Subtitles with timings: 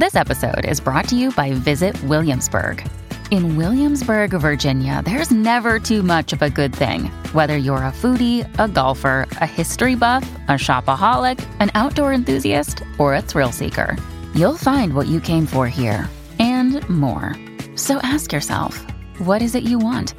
[0.00, 2.82] This episode is brought to you by Visit Williamsburg.
[3.30, 7.10] In Williamsburg, Virginia, there's never too much of a good thing.
[7.34, 13.14] Whether you're a foodie, a golfer, a history buff, a shopaholic, an outdoor enthusiast, or
[13.14, 13.94] a thrill seeker,
[14.34, 16.08] you'll find what you came for here
[16.38, 17.36] and more.
[17.76, 18.78] So ask yourself,
[19.26, 20.14] what is it you want?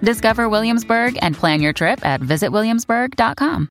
[0.00, 3.68] Discover Williamsburg and plan your trip at visitwilliamsburg.com.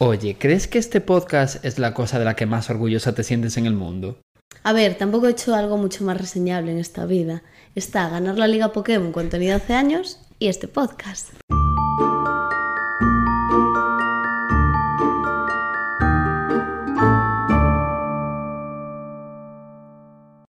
[0.00, 3.56] Oye, ¿crees que este podcast es la cosa de la que más orgullosa te sientes
[3.56, 4.18] en el mundo?
[4.64, 7.42] A ver, tampoco he hecho algo mucho más reseñable en esta vida.
[7.74, 11.30] Está ganar la Liga Pokémon cuando tenía 12 años y este podcast.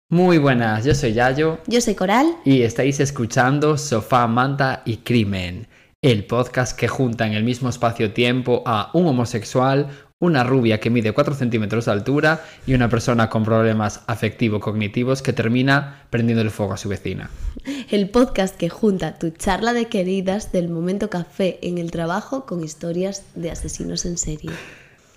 [0.09, 2.35] Muy buenas, yo soy Yayo Yo soy Coral.
[2.43, 5.69] y estáis escuchando Sofá, Manta y Crimen,
[6.02, 9.88] el podcast que junta en el mismo espacio-tiempo a un homosexual,
[10.21, 15.34] una rubia que mide 4 centímetros de altura y una persona con problemas afectivo-cognitivos que
[15.34, 17.30] termina prendiendo el fuego a su vecina.
[17.89, 22.64] El podcast que junta tu charla de queridas del momento café en el trabajo con
[22.64, 24.52] historias de asesinos en serie.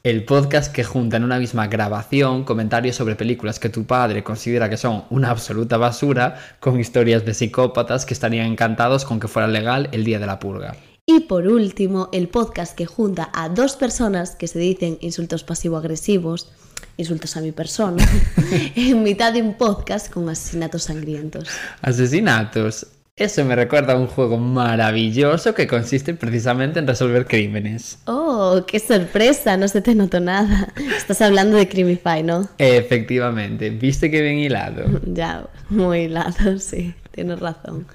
[0.02, 4.68] El podcast que junta en una misma grabación comentarios sobre películas que tu padre considera
[4.68, 9.48] que son una absoluta basura con historias de psicópatas que estarían encantados con que fuera
[9.48, 10.76] legal el día de la purga.
[11.06, 16.50] Y por último, el podcast que junta a dos personas que se dicen insultos pasivo-agresivos,
[16.96, 18.02] insultos a mi persona,
[18.74, 21.48] en mitad de un podcast con asesinatos sangrientos.
[21.82, 22.86] Asesinatos.
[23.16, 27.98] Eso me recuerda a un juego maravilloso que consiste precisamente en resolver crímenes.
[28.06, 29.58] ¡Oh, qué sorpresa!
[29.58, 30.72] No se te notó nada.
[30.96, 32.48] Estás hablando de Crimify, ¿no?
[32.56, 34.84] Efectivamente, viste que bien hilado.
[35.06, 37.86] Ya, muy hilado, sí, tienes razón.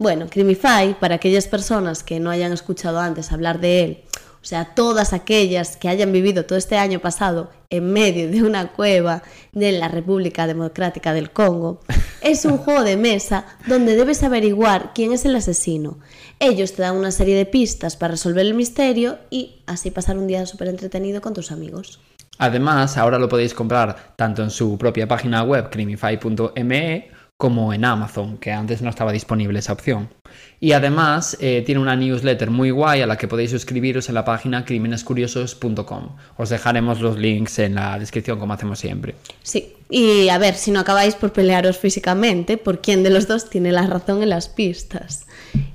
[0.00, 4.04] Bueno, Crimify, para aquellas personas que no hayan escuchado antes hablar de él,
[4.42, 8.72] o sea, todas aquellas que hayan vivido todo este año pasado en medio de una
[8.72, 9.22] cueva
[9.52, 11.80] de la República Democrática del Congo,
[12.22, 16.00] es un juego de mesa donde debes averiguar quién es el asesino.
[16.40, 20.26] Ellos te dan una serie de pistas para resolver el misterio y así pasar un
[20.26, 22.00] día súper entretenido con tus amigos.
[22.38, 28.38] Además, ahora lo podéis comprar tanto en su propia página web crimify.me como en Amazon,
[28.38, 30.08] que antes no estaba disponible esa opción.
[30.60, 34.24] Y además eh, tiene una newsletter muy guay a la que podéis suscribiros en la
[34.24, 36.16] página crimenescuriosos.com.
[36.36, 39.14] Os dejaremos los links en la descripción como hacemos siempre.
[39.42, 43.50] Sí, y a ver, si no acabáis por pelearos físicamente, por quién de los dos
[43.50, 45.26] tiene la razón en las pistas.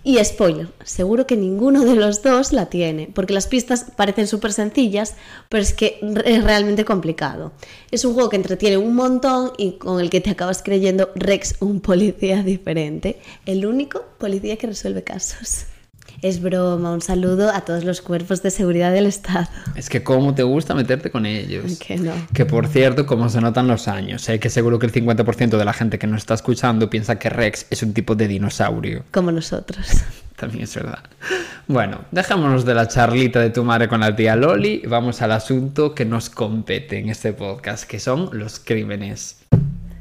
[0.04, 4.54] Y spoiler, seguro que ninguno de los dos la tiene, porque las pistas parecen súper
[4.54, 5.16] sencillas,
[5.50, 7.52] pero es que es realmente complicado.
[7.92, 11.56] Es un juego que entretiene un montón y con el que te acabas creyendo Rex
[11.60, 15.66] un policía diferente, el único policía que resuelve casos.
[16.22, 19.48] Es broma, un saludo a todos los cuerpos de seguridad del Estado.
[19.76, 21.80] Es que cómo te gusta meterte con ellos.
[21.80, 22.12] Que no.
[22.34, 25.66] Que por cierto, como se notan los años, sé que seguro que el 50% de
[25.66, 29.04] la gente que nos está escuchando piensa que Rex es un tipo de dinosaurio.
[29.12, 29.88] Como nosotros.
[30.36, 31.04] También es verdad.
[31.68, 35.32] Bueno, dejémonos de la charlita de tu madre con la tía Loli y vamos al
[35.32, 39.38] asunto que nos compete en este podcast, que son los crímenes.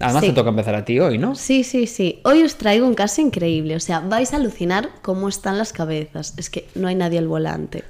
[0.00, 0.28] Además Sí.
[0.30, 1.34] te toca empezar a ti hoy, ¿no?
[1.34, 2.20] Sí, sí, sí.
[2.24, 3.74] Hoy os traigo un caso increíble.
[3.76, 6.34] O sea, vais a alucinar cómo están las cabezas.
[6.36, 7.84] Es que no hay nadie al volante.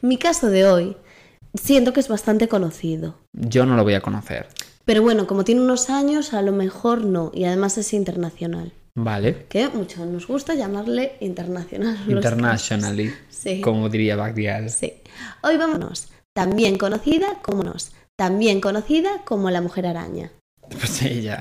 [0.00, 0.96] Mi caso de hoy
[1.54, 3.16] siento que es bastante conocido.
[3.32, 4.48] Yo no lo voy a conocer.
[4.84, 7.30] Pero bueno, como tiene unos años, a lo mejor no.
[7.34, 8.72] Y además es internacional.
[8.96, 9.46] Vale.
[9.48, 11.98] Que mucho nos gusta llamarle internacional.
[12.08, 13.60] Internationally, Sí.
[13.60, 14.70] como diría Bagdial.
[14.70, 14.92] Sí.
[15.42, 16.08] Hoy vámonos.
[16.32, 17.92] También conocida como nos.
[18.16, 20.30] También conocida como la mujer araña.
[20.80, 21.40] Pues ella.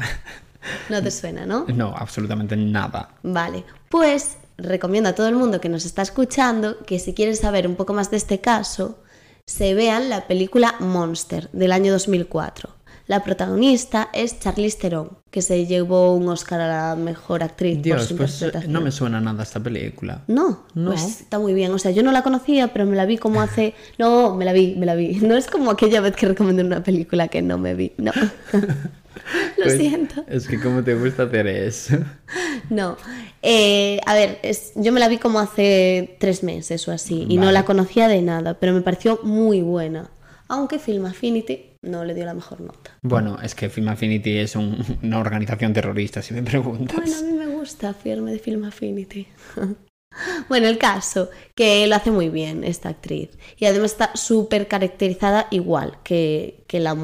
[0.89, 1.65] No te suena, ¿no?
[1.67, 3.09] No, absolutamente nada.
[3.23, 7.67] Vale, pues recomiendo a todo el mundo que nos está escuchando que si quieren saber
[7.67, 8.99] un poco más de este caso,
[9.45, 12.69] se vean la película Monster del año 2004.
[13.07, 17.83] La protagonista es Charlize Theron, que se llevó un Oscar a la mejor actriz por
[17.83, 18.71] Dios, su pues eh, interpretación.
[18.71, 20.23] no me suena nada esta película.
[20.27, 20.91] No, No.
[20.91, 21.73] pues está muy bien.
[21.73, 23.73] O sea, yo no la conocía, pero me la vi como hace.
[23.99, 25.15] No, me la vi, me la vi.
[25.15, 27.91] No es como aquella vez que recomendé una película que no me vi.
[27.97, 28.13] No.
[29.57, 30.23] Lo Pues, siento.
[30.27, 31.97] Es que cómo te gusta hacer eso.
[32.69, 32.97] No.
[33.41, 37.37] Eh, a ver, es- yo me la vi como hace tres meses o así y
[37.37, 40.09] no la conocía de nada, pero me pareció muy buena.
[40.47, 42.91] Aunque Film Affinity no le dio la mejor nota.
[43.01, 46.95] Bueno, es que Film Affinity es un- una organización terrorista, si me preguntas.
[46.95, 49.27] Bueno, a mí me gusta fiarme de Film Affinity.
[50.49, 53.29] bueno, el caso, que lo hace muy bien esta actriz.
[53.57, 56.95] Y además está súper caracterizada igual que, que la,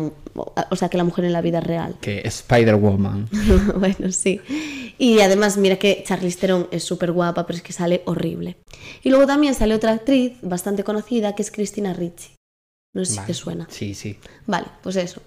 [0.70, 1.96] o sea, que la mujer en la vida real.
[2.02, 3.30] Que Spider-Woman.
[3.80, 4.40] bueno, sí.
[4.98, 8.58] Y además, mira que Charlize Theron es súper guapa, pero es que sale horrible.
[9.04, 12.36] Y luego también sale otra actriz bastante conocida que es Christina Ricci.
[12.94, 13.28] No sé si Vale.
[13.28, 13.68] te suena.
[13.70, 14.18] Sí, sí.
[14.48, 15.22] Vale, pues eso.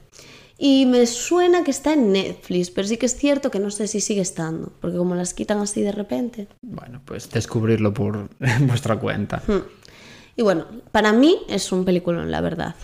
[0.59, 3.89] Y me suena que está en Netflix, pero sí que es cierto que no sé
[3.89, 6.49] si sigue estando, porque como las quitan así de repente.
[6.61, 8.29] Bueno, pues descubrirlo por
[8.61, 9.43] vuestra cuenta.
[9.47, 9.63] Hmm.
[10.37, 12.75] Y bueno, para mí es un película, la verdad.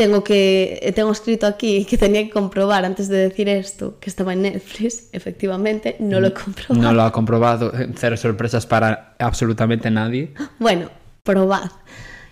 [0.00, 4.32] Tengo que tengo escrito aquí que tenía que comprobar antes de decir esto que estaba
[4.32, 5.08] en Netflix.
[5.12, 6.80] Efectivamente, no lo he comprobado.
[6.80, 7.70] No lo ha comprobado.
[7.96, 10.32] Cero sorpresas para absolutamente nadie.
[10.58, 10.88] Bueno,
[11.22, 11.70] probad.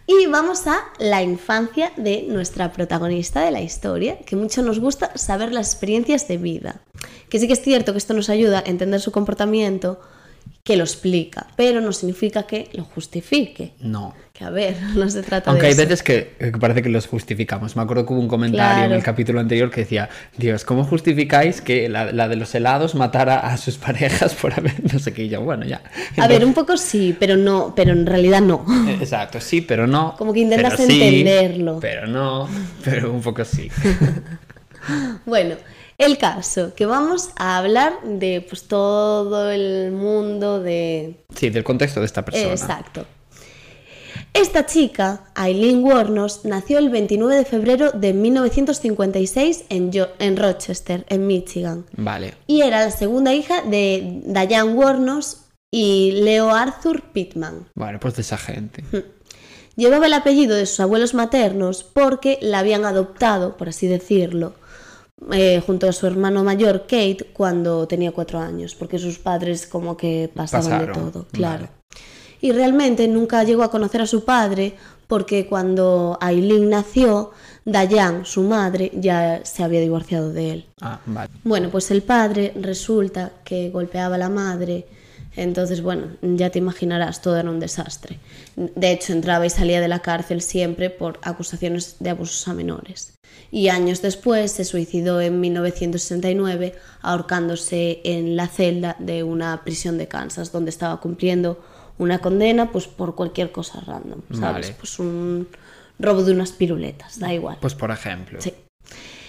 [0.06, 5.10] Y vamos a la infancia de nuestra protagonista de la historia, que mucho nos gusta
[5.18, 6.80] saber las experiencias de vida.
[7.28, 10.00] Que sí que es cierto que esto nos ayuda a entender su comportamiento,
[10.68, 13.72] que lo explica, pero no significa que lo justifique.
[13.80, 14.14] No.
[14.34, 17.06] Que a ver, no se trata Aunque de hay veces que, que parece que los
[17.06, 17.74] justificamos.
[17.74, 21.62] Me acuerdo que hubo un comentario en el capítulo anterior que decía, Dios, ¿cómo justificáis
[21.62, 25.22] que la, la de los helados matara a sus parejas por haber no sé qué?
[25.22, 25.80] Y yo, bueno, ya.
[26.18, 28.66] A ver, un poco sí, pero no, pero en realidad no.
[28.86, 30.16] Eh, Exacto, sí, pero no.
[30.18, 31.80] Como que intentas pero sí, entenderlo.
[31.80, 32.46] Pero no,
[32.84, 33.70] pero un poco sí.
[35.24, 35.56] Bueno,
[35.98, 42.00] el caso, que vamos a hablar de pues todo el mundo de Sí, del contexto
[42.00, 42.52] de esta persona.
[42.52, 43.04] Exacto.
[44.32, 51.26] Esta chica, Eileen Wuornos, nació el 29 de febrero de 1956 en, en Rochester, en
[51.26, 51.86] Michigan.
[51.96, 52.34] Vale.
[52.46, 57.66] Y era la segunda hija de Diane Wuornos y Leo Arthur Pittman.
[57.74, 58.84] Bueno, pues de esa gente.
[59.76, 64.54] Llevaba el apellido de sus abuelos maternos porque la habían adoptado, por así decirlo,
[65.32, 69.96] eh, junto a su hermano mayor Kate cuando tenía cuatro años, porque sus padres como
[69.96, 71.64] que pasaban de todo, claro.
[71.64, 71.78] vale.
[72.40, 74.76] Y realmente nunca llegó a conocer a su padre
[75.08, 77.32] porque cuando Aileen nació,
[77.64, 80.66] Dayan, su madre, ya se había divorciado de él.
[80.80, 81.30] Ah, vale.
[81.44, 84.86] Bueno, pues el padre resulta que golpeaba a la madre.
[85.38, 88.18] Entonces, bueno, ya te imaginarás, todo era un desastre.
[88.56, 93.14] De hecho, entraba y salía de la cárcel siempre por acusaciones de abusos a menores.
[93.52, 100.08] Y años después se suicidó en 1969 ahorcándose en la celda de una prisión de
[100.08, 101.62] Kansas, donde estaba cumpliendo
[101.98, 104.40] una condena pues por cualquier cosa random, ¿sabes?
[104.40, 104.76] Vale.
[104.76, 105.48] Pues un
[106.00, 107.58] robo de unas piruletas, da igual.
[107.60, 108.40] Pues por ejemplo.
[108.40, 108.52] Sí.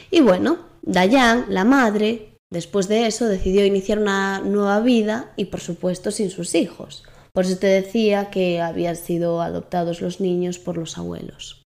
[0.10, 5.60] Y bueno, Dayan, la madre, después de eso decidió iniciar una nueva vida y por
[5.60, 7.04] supuesto sin sus hijos.
[7.34, 11.63] Por eso te decía que habían sido adoptados los niños por los abuelos.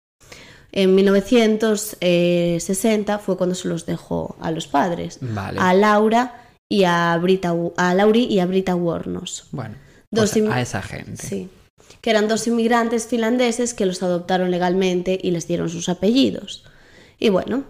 [0.72, 5.60] En 1960 fue cuando se los dejó a los padres, Vale.
[5.60, 9.46] a Laura y a Brita, a Lauri y a Brita Wornos.
[9.52, 9.76] Bueno,
[10.10, 11.26] Dos pues a esa gente.
[11.26, 11.50] Sí.
[12.02, 16.66] Que eran dos inmigrantes finlandeses que los adoptaron legalmente y les dieron sus apellidos.
[17.20, 17.64] Y bueno,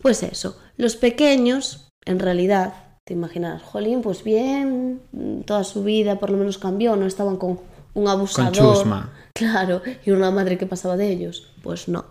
[0.00, 0.58] pues eso.
[0.76, 2.74] Los pequeños, en realidad,
[3.04, 5.00] te imaginas, Jolín, pues bien,
[5.46, 7.60] toda su vida por lo menos cambió, no estaban con
[7.94, 8.52] un abusador.
[8.52, 9.12] chusma.
[9.34, 11.52] Claro, y una madre que pasaba de ellos.
[11.62, 12.04] Pues no.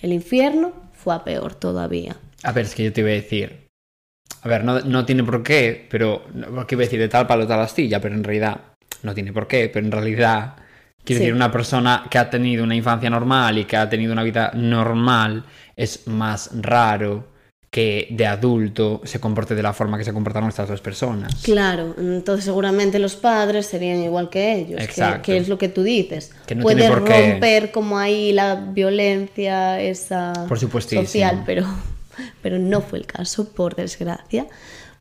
[0.00, 2.16] El infierno fue a peor todavía.
[2.42, 3.68] A ver, es que yo te iba a decir.
[4.42, 6.22] A ver, no, no tiene por qué, pero.
[6.54, 8.60] Porque iba a decir de tal palo tal astilla, pero en realidad.
[9.02, 10.54] No tiene por qué, pero en realidad.
[11.04, 11.24] Quiero Sí.
[11.24, 14.52] decir, una persona que ha tenido una infancia normal y que ha tenido una vida
[14.54, 15.44] normal
[15.76, 17.31] es más raro
[17.72, 21.36] que de adulto se comporte de la forma que se comportaron estas dos personas.
[21.42, 25.22] Claro, entonces seguramente los padres serían igual que ellos, que, Exacto.
[25.22, 26.32] que es lo que tú dices.
[26.44, 27.30] Que no Puede tiene por qué.
[27.30, 31.64] romper como ahí la violencia esa Por social, pero,
[32.42, 34.46] pero no fue el caso, por desgracia,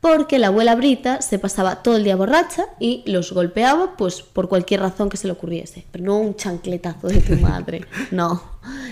[0.01, 4.49] porque la abuela Brita se pasaba todo el día borracha y los golpeaba pues por
[4.49, 8.41] cualquier razón que se le ocurriese, pero no un chancletazo de tu madre, no,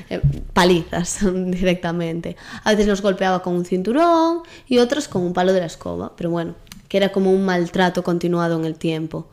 [0.09, 0.21] eh,
[0.53, 2.37] palizas directamente.
[2.63, 6.13] A veces los golpeaba con un cinturón y otros con un palo de la escoba,
[6.15, 6.53] pero bueno,
[6.87, 9.27] que era como un maltrato continuado en el tiempo.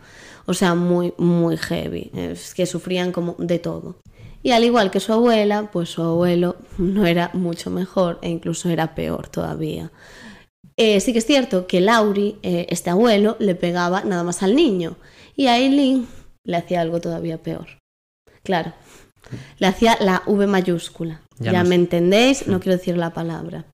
[0.47, 2.11] O sea, muy, muy heavy.
[2.15, 3.97] Es que sufrían como de todo.
[4.43, 8.69] Y al igual que su abuela, pues su abuelo no era mucho mejor e incluso
[8.69, 9.91] era peor todavía.
[10.77, 14.55] Eh, sí que es cierto que Lauri, eh, este abuelo, le pegaba nada más al
[14.55, 14.97] niño
[15.35, 16.07] y a Aileen
[16.45, 17.79] le hacía algo todavía peor.
[18.43, 18.73] Claro,
[19.59, 21.23] le hacía la V mayúscula.
[21.39, 23.67] Ya Ya, no me entendéis, no quiero decir la palabra.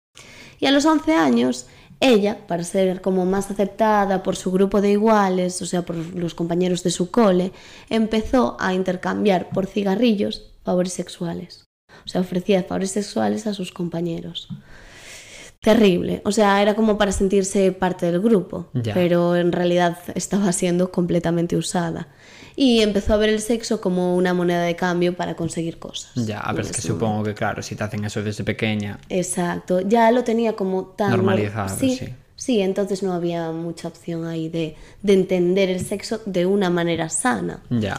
[0.59, 1.67] Y a los 11 años,
[2.01, 6.35] ella, para ser como más aceptada por su grupo de iguales, o sea, por los
[6.35, 7.53] compañeros de su cole,
[7.91, 11.65] empezó a intercambiar por cigarrillos favores sexuales.
[12.05, 14.49] O sea, ofrecía favores sexuales a sus compañeros.
[15.63, 16.21] Terrible.
[16.25, 18.95] O sea, era como para sentirse parte del grupo, Ya.
[18.95, 22.09] pero en realidad estaba siendo completamente usada.
[22.57, 26.11] Y empezó a ver el sexo como una moneda de cambio para conseguir cosas.
[26.17, 28.99] Ya, pero es que supongo que, claro, si te hacen eso desde pequeña.
[29.09, 32.09] Exacto, ya lo tenía como tan nor- Normalizado, sí, sí.
[32.35, 37.09] sí, entonces no había mucha opción ahí de, de entender el sexo de una manera
[37.09, 37.63] sana.
[37.71, 37.97] Ya.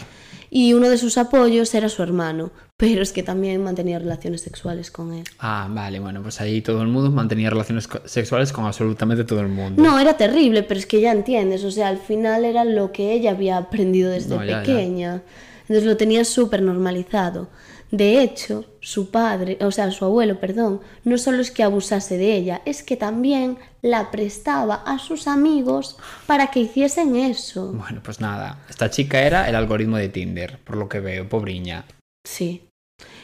[0.51, 2.51] Y uno de sus apoyos era su hermano,
[2.83, 5.23] pero es que también mantenía relaciones sexuales con él.
[5.39, 9.47] Ah, vale, bueno, pues ahí todo el mundo mantenía relaciones sexuales con absolutamente todo el
[9.47, 9.81] mundo.
[9.81, 13.13] No, era terrible, pero es que ya entiendes, o sea, al final era lo que
[13.13, 14.59] ella había aprendido desde No, ya, ya.
[14.63, 15.21] pequeña.
[15.61, 17.47] Entonces lo tenía súper normalizado.
[17.89, 22.35] De hecho, su padre, o sea, su abuelo, perdón, no solo es que abusase de
[22.35, 25.95] ella, es que también la prestaba a sus amigos
[26.27, 27.71] para que hiciesen eso.
[27.71, 31.85] Bueno, pues nada, esta chica era el algoritmo de Tinder, por lo que veo, pobriña.
[32.25, 32.63] Sí.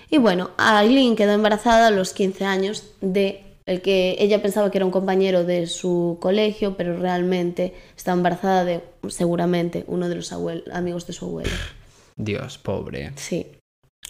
[0.09, 4.79] Y bueno, Aileen quedó embarazada a los 15 años de el que ella pensaba que
[4.79, 10.33] era un compañero de su colegio, pero realmente estaba embarazada de seguramente uno de los
[10.73, 11.51] amigos de su abuelo.
[12.15, 13.11] Dios, pobre.
[13.15, 13.45] Sí.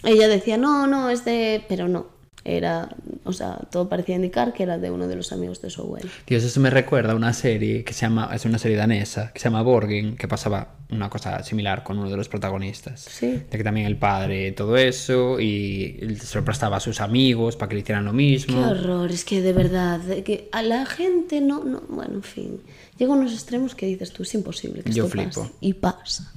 [0.02, 1.62] Ella decía, no, no, es de...
[1.68, 2.06] Pero no.
[2.44, 2.88] Era,
[3.24, 6.08] o sea, todo parecía indicar que era de uno de los amigos de su abuelo.
[6.26, 9.38] Dios, eso me recuerda a una serie que se llama, es una serie danesa, que
[9.40, 13.00] se llama Borgen, que pasaba una cosa similar con uno de los protagonistas.
[13.02, 13.42] Sí.
[13.50, 17.56] De que también el padre todo eso y él se lo prestaba a sus amigos
[17.56, 18.60] para que le hicieran lo Qué mismo.
[18.68, 22.60] horror, es que de verdad, de que a la gente no, no, bueno, en fin,
[22.98, 25.42] llega a unos extremos que dices tú, es imposible que Yo esto flipo.
[25.42, 25.52] pase.
[25.60, 26.32] Y pasa.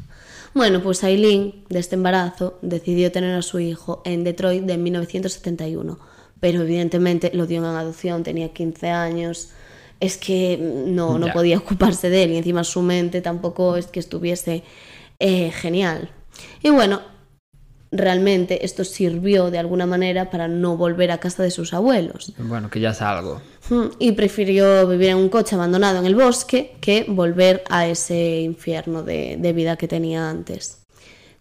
[0.53, 5.97] Bueno, pues Aileen, de este embarazo, decidió tener a su hijo en Detroit de 1971,
[6.39, 9.49] pero evidentemente lo dio en adopción, tenía 15 años,
[9.99, 11.33] es que no, no Ya.
[11.33, 14.63] podía ocuparse de él y encima su mente tampoco es que estuviese
[15.19, 16.09] eh, genial.
[16.61, 17.01] Y bueno,
[17.93, 22.33] realmente esto sirvió de alguna manera para no volver a casa de sus abuelos.
[22.37, 23.41] Bueno, que ya es algo.
[23.69, 28.41] Mm, Y prefirió vivir en un coche abandonado en el bosque que volver a ese
[28.41, 30.79] infierno de, de vida que tenía antes.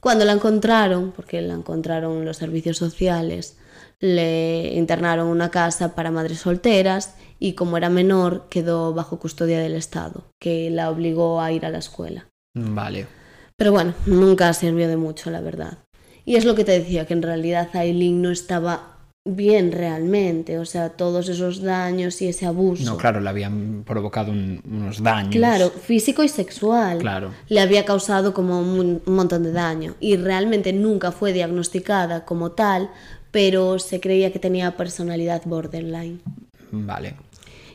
[0.01, 3.57] Cuando la encontraron, porque la encontraron los servicios sociales,
[4.01, 9.61] le internaron en una casa para madres solteras y como era menor quedó bajo custodia
[9.61, 12.27] del Estado, que la obligó a ir a la escuela.
[12.55, 13.07] Vale.
[13.57, 15.79] Pero bueno, nunca sirvió de mucho, la verdad.
[16.25, 18.89] Y es lo que te decía, que en realidad Aileen no estaba
[19.25, 22.85] bien realmente, o sea, todos esos daños y ese abuso.
[22.85, 25.31] No, claro, le habían provocado un- unos daños.
[25.33, 26.99] Claro, físico y sexual.
[26.99, 27.31] Claro.
[27.49, 32.51] Le había causado como un, un montón de daño y realmente nunca fue diagnosticada como
[32.53, 32.91] tal,
[33.31, 36.21] pero se creía que tenía personalidad borderline.
[36.73, 37.15] Vale.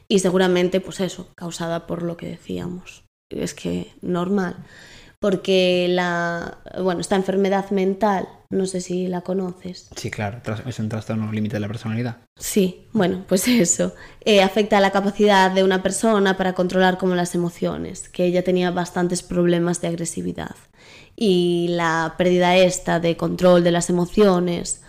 [0.09, 3.03] Y seguramente, pues eso, causada por lo que decíamos.
[3.29, 4.55] Es que normal.
[5.19, 9.89] Porque la, bueno, esta enfermedad mental, no sé si la conoces.
[9.95, 12.17] Sí, claro, es un trastorno límite de la personalidad.
[12.37, 13.93] Sí, bueno, pues eso.
[14.23, 18.43] Eh, afecta a la capacidad de una persona para controlar como las emociones, que ella
[18.43, 20.55] tenía bastantes problemas de agresividad.
[21.15, 24.83] Y la pérdida esta de control de las emociones,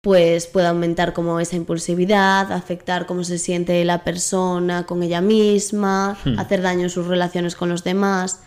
[0.00, 6.18] pues puede aumentar como esa impulsividad, afectar cómo se siente la persona con ella misma,
[6.38, 8.42] hacer daño en sus relaciones con los demás.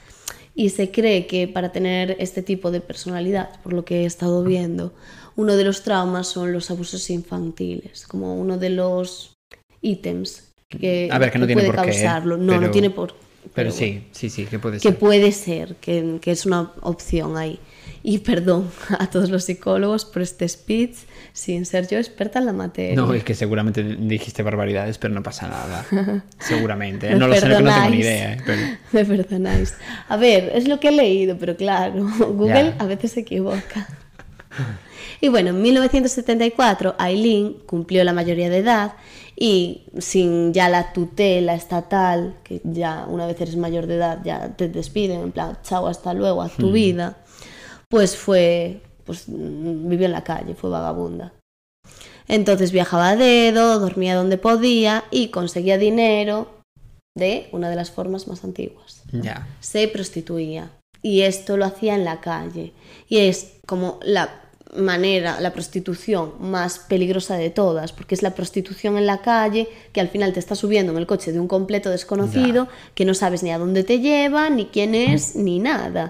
[0.55, 4.41] Y se cree que para tener este tipo de personalidad, por lo que he estado
[4.43, 4.93] viendo,
[5.35, 9.35] uno de los traumas son los abusos infantiles, como uno de los
[9.81, 12.37] ítems que, A ver, que no tiene puede por qué, causarlo.
[12.37, 13.13] No, pero- no tiene por
[13.53, 14.97] Pero, bueno, sí, sí, sí, que puede que ser.
[14.97, 17.59] puede ser, que, que es una opción ahí.
[18.07, 18.69] Y perdón
[18.99, 20.95] a todos los psicólogos por este speech,
[21.33, 22.95] sin ser yo experta en la materia.
[22.95, 25.85] No, es que seguramente dijiste barbaridades, pero no pasa nada.
[26.39, 27.09] Seguramente.
[27.11, 27.15] ¿eh?
[27.15, 28.33] No lo sé, no tengo ni idea.
[28.33, 28.37] ¿eh?
[28.45, 28.61] Pero...
[28.91, 29.73] Me perdonáis.
[30.07, 32.75] A ver, es lo que he leído, pero claro, Google Ya.
[32.77, 33.87] a veces se equivoca.
[35.19, 38.93] Y bueno, en 1974 Aileen cumplió la mayoría de edad
[39.35, 44.55] y sin ya la tutela estatal, que ya una vez eres mayor de edad ya
[44.55, 47.17] te despiden, en plan, chao, hasta luego, a tu vida,
[47.89, 51.33] pues fue, pues vivió en la calle, fue vagabunda.
[52.27, 56.49] Entonces viajaba a dedo, dormía donde podía y conseguía dinero
[57.15, 59.03] de una de las formas más antiguas.
[59.11, 59.47] Ya.
[59.59, 60.71] Se prostituía.
[61.01, 62.73] Y esto lo hacía en la calle.
[63.07, 64.44] Y es como la
[64.77, 70.01] manera, la prostitución más peligrosa de todas, porque es la prostitución en la calle que
[70.01, 73.43] al final te está subiendo en el coche de un completo desconocido, que no sabes
[73.43, 76.09] ni a dónde te lleva, ni quién es, ni nada.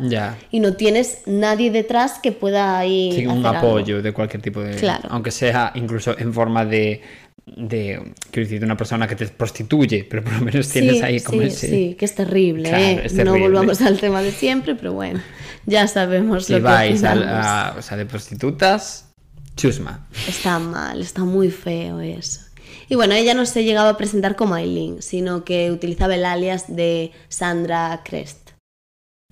[0.51, 3.57] Y no tienes nadie detrás que pueda Sí, un algo.
[3.59, 4.75] apoyo de cualquier tipo de.
[4.75, 5.07] Claro.
[5.11, 7.01] Aunque sea incluso en forma de.
[7.45, 11.03] De quiero decir, de una persona que te prostituye, pero por lo menos tienes sí,
[11.03, 11.69] ahí como sí, ese.
[11.69, 13.01] sí, que es terrible, Claro, ¿eh?
[13.05, 15.21] es No volvamos al tema de siempre, pero bueno,
[15.65, 17.25] ya sabemos Si lo que vais opinamos.
[17.45, 19.09] a, o sea, de prostitutas,
[19.55, 20.07] chusma.
[20.27, 22.41] Está mal, está muy feo eso.
[22.89, 26.65] Y bueno, ella no se llegaba a presentar como Aileen, sino que utilizaba el alias
[26.75, 28.51] de Sandra Crest.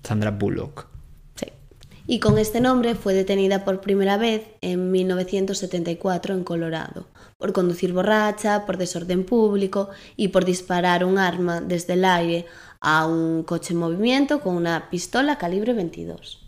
[0.02, 0.88] Sandra Bullock.
[1.36, 1.46] Sí.
[2.06, 7.92] Y con este nombre fue detenida por primera vez en 1974 en Colorado, por conducir
[7.92, 12.46] borracha, por desorden público y por disparar un arma desde el aire
[12.80, 16.40] a un coche en movimiento con una pistola calibre 22.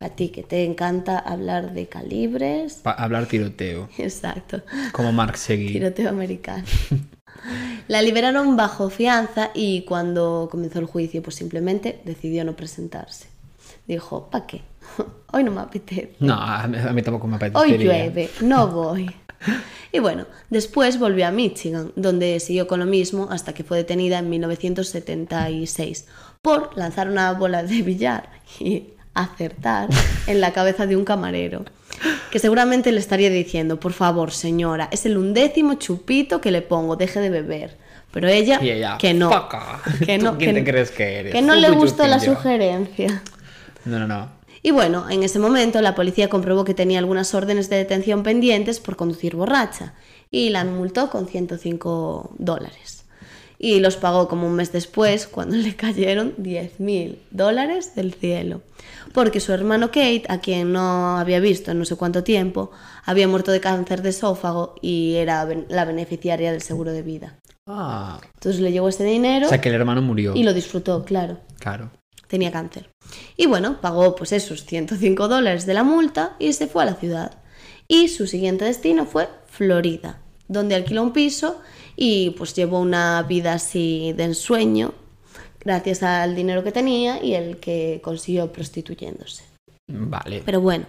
[0.00, 2.74] A ti que te encanta hablar de calibres.
[2.82, 3.88] Pa- hablar tiroteo.
[3.98, 4.62] Exacto.
[4.92, 5.72] Como Mark Seguí.
[5.72, 6.64] Tiroteo americano.
[7.88, 13.28] La liberaron bajo fianza y cuando comenzó el juicio, pues simplemente decidió no presentarse.
[13.86, 14.62] Dijo, ¿para qué?
[15.32, 16.16] Hoy no me apetece.
[16.20, 17.58] No, a mí, a mí tampoco me apetece.
[17.58, 19.14] Hoy llueve, no voy.
[19.92, 24.18] Y bueno, después volvió a Michigan, donde siguió con lo mismo hasta que fue detenida
[24.18, 26.06] en 1976
[26.42, 28.28] por lanzar una bola de billar
[28.60, 29.88] y acertar
[30.26, 31.64] en la cabeza de un camarero,
[32.30, 36.96] que seguramente le estaría diciendo, por favor señora, es el undécimo chupito que le pongo,
[36.96, 37.78] deje de beber.
[38.12, 38.60] Pero ella,
[38.98, 39.48] que no,
[40.06, 41.32] que ¿Tú no, quién que, te crees que eres?
[41.32, 43.22] que no le gustó la sugerencia.
[43.84, 44.35] No, no, no.
[44.66, 48.80] Y bueno, en ese momento la policía comprobó que tenía algunas órdenes de detención pendientes
[48.80, 49.94] por conducir borracha
[50.28, 53.04] y la multó con 105 dólares.
[53.60, 58.62] Y los pagó como un mes después cuando le cayeron 10.000 dólares del cielo.
[59.14, 62.72] Porque su hermano Kate, a quien no había visto en no sé cuánto tiempo,
[63.04, 67.38] había muerto de cáncer de esófago y era la beneficiaria del seguro de vida.
[67.68, 68.20] Ah.
[68.34, 70.34] Entonces le llegó ese dinero O sea que el hermano murió.
[70.34, 71.92] y lo disfrutó, claro Claro.
[72.26, 72.90] Tenía cáncer.
[73.36, 76.94] Y bueno, pagó pues esos 105 dólares de la multa y se fue a la
[76.94, 77.38] ciudad.
[77.88, 81.60] Y su siguiente destino fue Florida, donde alquiló un piso
[81.96, 84.94] y pues llevó una vida así de ensueño
[85.66, 89.42] gracias al dinero que tenía y el que consiguió prostituyéndose.
[89.88, 90.42] Vale.
[90.44, 90.86] Pero bueno,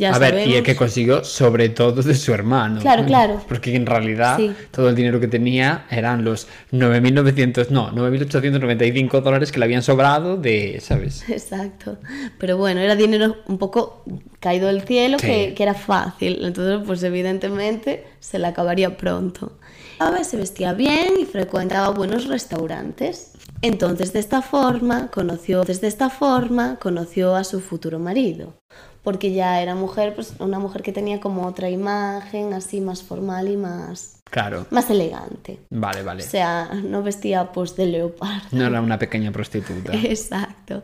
[0.00, 0.34] ya a sabemos...
[0.40, 2.80] ver, y el que consiguió sobre todo de su hermano.
[2.80, 3.40] Claro, claro.
[3.46, 4.50] Porque en realidad Sí.
[4.72, 10.36] todo el dinero que tenía eran los 9.900, no, 9.895 dólares que le habían sobrado
[10.36, 11.24] de, ¿sabes?
[11.28, 11.98] Exacto.
[12.38, 14.02] Pero bueno, era dinero un poco
[14.40, 15.26] caído del cielo Sí.
[15.26, 16.44] que, que era fácil.
[16.44, 19.52] Entonces, pues evidentemente se le acabaría pronto.
[19.98, 23.32] A veces se vestía bien y frecuentaba buenos restaurantes.
[23.62, 28.54] Entonces, de esta forma, conoció, desde esta forma, conoció a su futuro marido.
[29.02, 33.48] Porque ya era mujer, pues una mujer que tenía como otra imagen, así más formal
[33.48, 34.66] y más, Claro.
[34.70, 35.58] más elegante.
[35.70, 36.22] Vale, vale.
[36.22, 38.48] O sea, no vestía pues de leopardo.
[38.52, 39.92] No era una pequeña prostituta.
[40.04, 40.82] Exacto.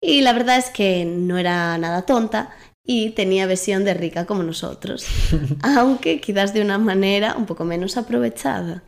[0.00, 2.50] Y la verdad es que no era nada tonta
[2.84, 5.06] y tenía visión de rica como nosotros,
[5.62, 8.82] aunque quizás de una manera un poco menos aprovechada.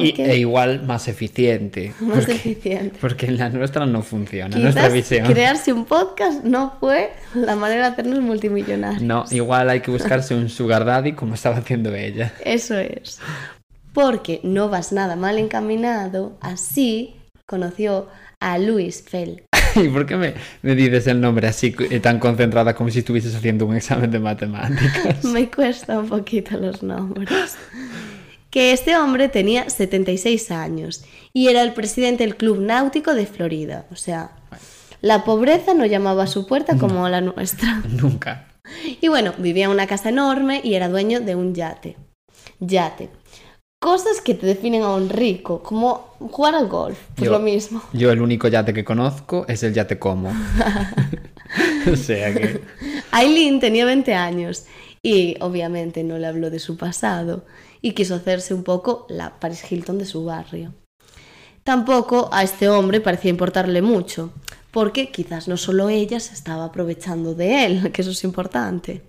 [0.00, 1.92] Y- e igual más eficiente.
[2.00, 2.98] más porque, eficiente.
[3.00, 5.26] porque la nuestra no funciona, nuestra Quizás visión.
[5.26, 9.02] crearse un podcast no fue la manera de hacernos multimillonarios.
[9.02, 12.32] No, igual hay que buscarse un sugar daddy como estaba haciendo ella.
[12.44, 13.18] Eso es.
[13.92, 18.08] Porque no vas nada mal encaminado, así conoció
[18.40, 19.42] a Luis Fell.
[19.74, 23.34] ¿Y por qué me, me dices el nombre así eh, tan concentrada como si estuvieses
[23.34, 25.24] haciendo un examen de matemáticas?
[25.24, 27.56] Me cuesta un poquito los nombres.
[28.52, 33.86] Que este hombre tenía 76 años y era el presidente del Club Náutico de Florida.
[33.90, 34.32] O sea,
[35.00, 37.82] la pobreza no llamaba a su puerta como la nuestra.
[37.88, 38.48] Nunca.
[39.00, 41.96] Y bueno, vivía en una casa enorme y era dueño de un yate.
[42.60, 43.08] Yate.
[43.80, 47.82] Cosas que te definen a un rico, como jugar al golf, pues Yo- lo mismo.
[47.94, 50.30] Yo el único yate que conozco es el yate como.
[51.90, 52.60] o sea que...
[53.12, 54.66] Aileen tenía 20 años
[55.02, 57.46] y obviamente no le habló de su pasado
[57.82, 60.72] y quiso hacerse un poco la Paris Hilton de su barrio.
[61.64, 64.32] Tampoco a este hombre parecía importarle mucho,
[64.72, 69.02] porque quizás no solo ella se estaba aprovechando de él, que eso es importante.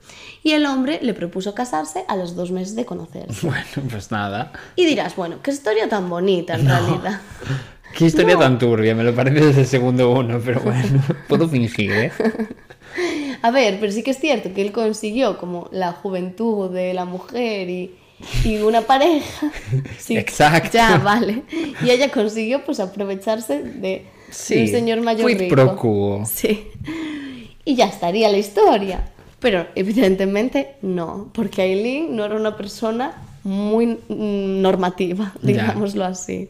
[0.43, 3.47] Y el hombre le propuso casarse a los dos meses de conocerse.
[3.47, 4.51] Bueno, pues nada.
[4.75, 7.21] Y dirás, bueno, qué historia tan bonita en realidad.
[7.95, 8.39] Qué historia No.
[8.39, 12.11] tan turbia, me lo parece desde el segundo uno, pero bueno, puedo fingir, ¿eh?
[13.43, 17.05] A ver, pero sí que es cierto que él consiguió como la juventud de la
[17.05, 17.95] mujer y,
[18.43, 19.51] y una pareja.
[19.99, 20.71] Sí, Exacto.
[20.73, 21.43] Ya, vale.
[21.83, 25.55] Y ella consiguió pues aprovecharse de, Sí, un señor mayor quid rico.
[25.55, 26.23] pro.
[26.25, 26.67] Sí.
[27.65, 29.09] Y ya estaría la historia.
[29.39, 35.47] Pero evidentemente no, porque Aileen no era una persona muy normativa, Ya.
[35.47, 36.49] digámoslo así.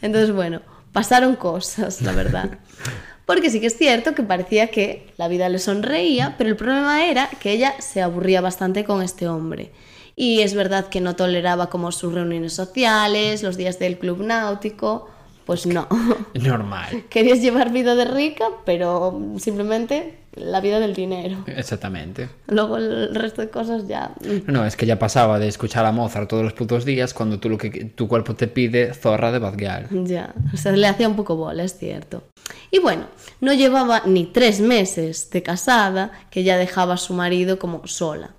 [0.00, 2.50] Entonces, bueno, pasaron cosas, la verdad.
[3.26, 7.04] Porque sí que es cierto que parecía que la vida le sonreía, pero el problema
[7.06, 9.70] era que ella se aburría bastante con este hombre.
[10.16, 15.08] Y es verdad que no toleraba como sus reuniones sociales, los días del club náutico,
[15.46, 15.88] pues no.
[16.34, 17.04] Normal.
[17.08, 21.38] Querías llevar vida de rica, pero simplemente la vida del dinero.
[21.46, 22.28] Exactamente.
[22.46, 24.12] Luego el resto de cosas ya...
[24.20, 27.40] mm, No, es que ya pasaba de escuchar a Mozart todos los putos días cuando
[27.40, 29.88] tú lo que tu cuerpo te pide zorra de Bad Gyal.
[30.06, 32.22] Ya, o sea, le hacía un poco bola, es cierto.
[32.70, 33.06] Y bueno,
[33.40, 38.30] no llevaba ni tres meses de casada que ya dejaba a su marido como sola.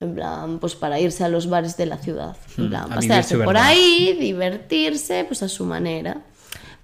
[0.00, 2.36] En plan, pues para irse a los bares de la ciudad.
[2.58, 3.64] En Mm, plan, pasearse por verdad.
[3.68, 6.22] ahí, divertirse, pues a su manera.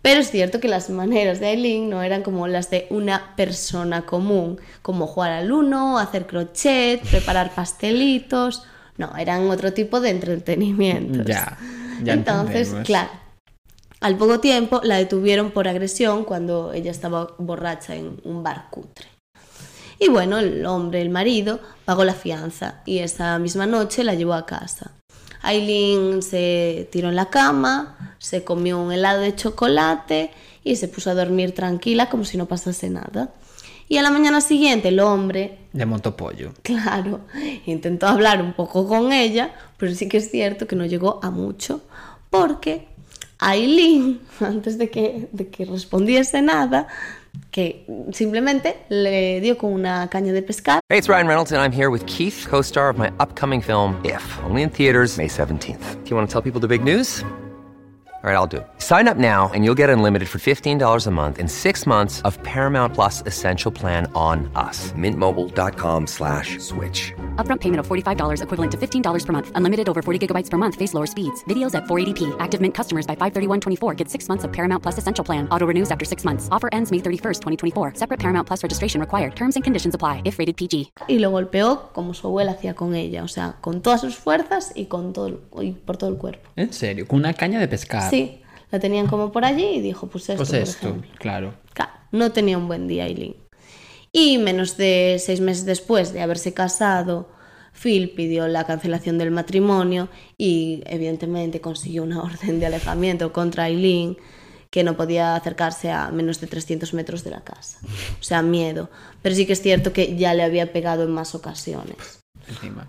[0.00, 4.02] Pero es cierto que las maneras de Aileen no eran como las de una persona
[4.06, 8.64] común, como jugar al uno, hacer crochet, preparar pastelitos.
[8.96, 11.26] No, eran otro tipo de entretenimientos.
[11.26, 11.56] Ya,
[12.02, 12.86] ya Entonces, entendemos.
[12.86, 13.10] claro,
[14.00, 19.06] al poco tiempo la detuvieron por agresión cuando ella estaba borracha en un bar cutre.
[20.02, 24.34] Y bueno, el hombre, el marido, pagó la fianza y esa misma noche la llevó
[24.34, 24.90] a casa.
[25.42, 30.32] Aileen se tiró en la cama, se comió un helado de chocolate
[30.64, 33.32] y se puso a dormir tranquila como si no pasase nada.
[33.86, 36.52] Y a la mañana siguiente el hombre, De Montopollo.
[36.62, 37.20] claro,
[37.66, 41.30] intentó hablar un poco con ella, pero sí que es cierto que no llegó a
[41.30, 41.80] mucho,
[42.28, 42.88] porque
[43.38, 46.88] Aileen, antes de que, de que respondiese nada,
[47.50, 51.72] que simplemente le dio con una caña de pescar Hey, it's Ryan Reynolds, and I'm
[51.72, 56.02] here with Keith, co star of my upcoming film, If, only in theaters, May 17th.
[56.04, 57.24] Do you want to tell people the big news?
[58.24, 58.66] All right, I'll do it.
[58.78, 62.40] Sign up now and you'll get unlimited for $15 a month in six months of
[62.44, 64.92] Paramount Plus Essential Plan on us.
[64.92, 67.12] Mintmobile.com slash switch.
[67.44, 69.50] Upfront payment of $45 equivalent to $15 per month.
[69.56, 70.76] Unlimited over 40 gigabytes per month.
[70.76, 71.42] Face lower speeds.
[71.48, 72.36] Videos at 480p.
[72.38, 75.48] Active Mint customers by 531.24 get six months of Paramount Plus Essential Plan.
[75.48, 76.46] Auto renews after six months.
[76.52, 77.40] Offer ends May 31st,
[77.74, 77.94] 2024.
[77.96, 79.34] Separate Paramount Plus registration required.
[79.34, 80.92] Terms and conditions apply if rated PG.
[81.08, 84.70] y lo golpeó como su abuela hacía con ella, o sea, con todas sus fuerzas
[84.76, 86.48] y, con todo, y por todo el cuerpo.
[86.54, 87.08] ¿En serio?
[87.08, 88.11] Con una caña de pescar.
[88.16, 91.10] Sí, la tenían como por allí y dijo, pues esto, Pues por esto, ejemplo.
[91.18, 91.54] claro.
[91.72, 93.36] Claro, no tenía un buen día Aileen.
[94.12, 97.30] Y menos de seis meses después de haberse casado,
[97.72, 104.16] Phil pidió la cancelación del matrimonio y evidentemente consiguió una orden de alejamiento contra Aileen
[104.70, 107.78] que no podía acercarse a menos de 300 metros de la casa.
[108.20, 108.90] O sea, miedo.
[109.20, 112.20] Pero sí que es cierto que ya le había pegado en más ocasiones.
[112.48, 112.88] Encima.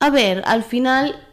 [0.00, 1.27] A ver, al final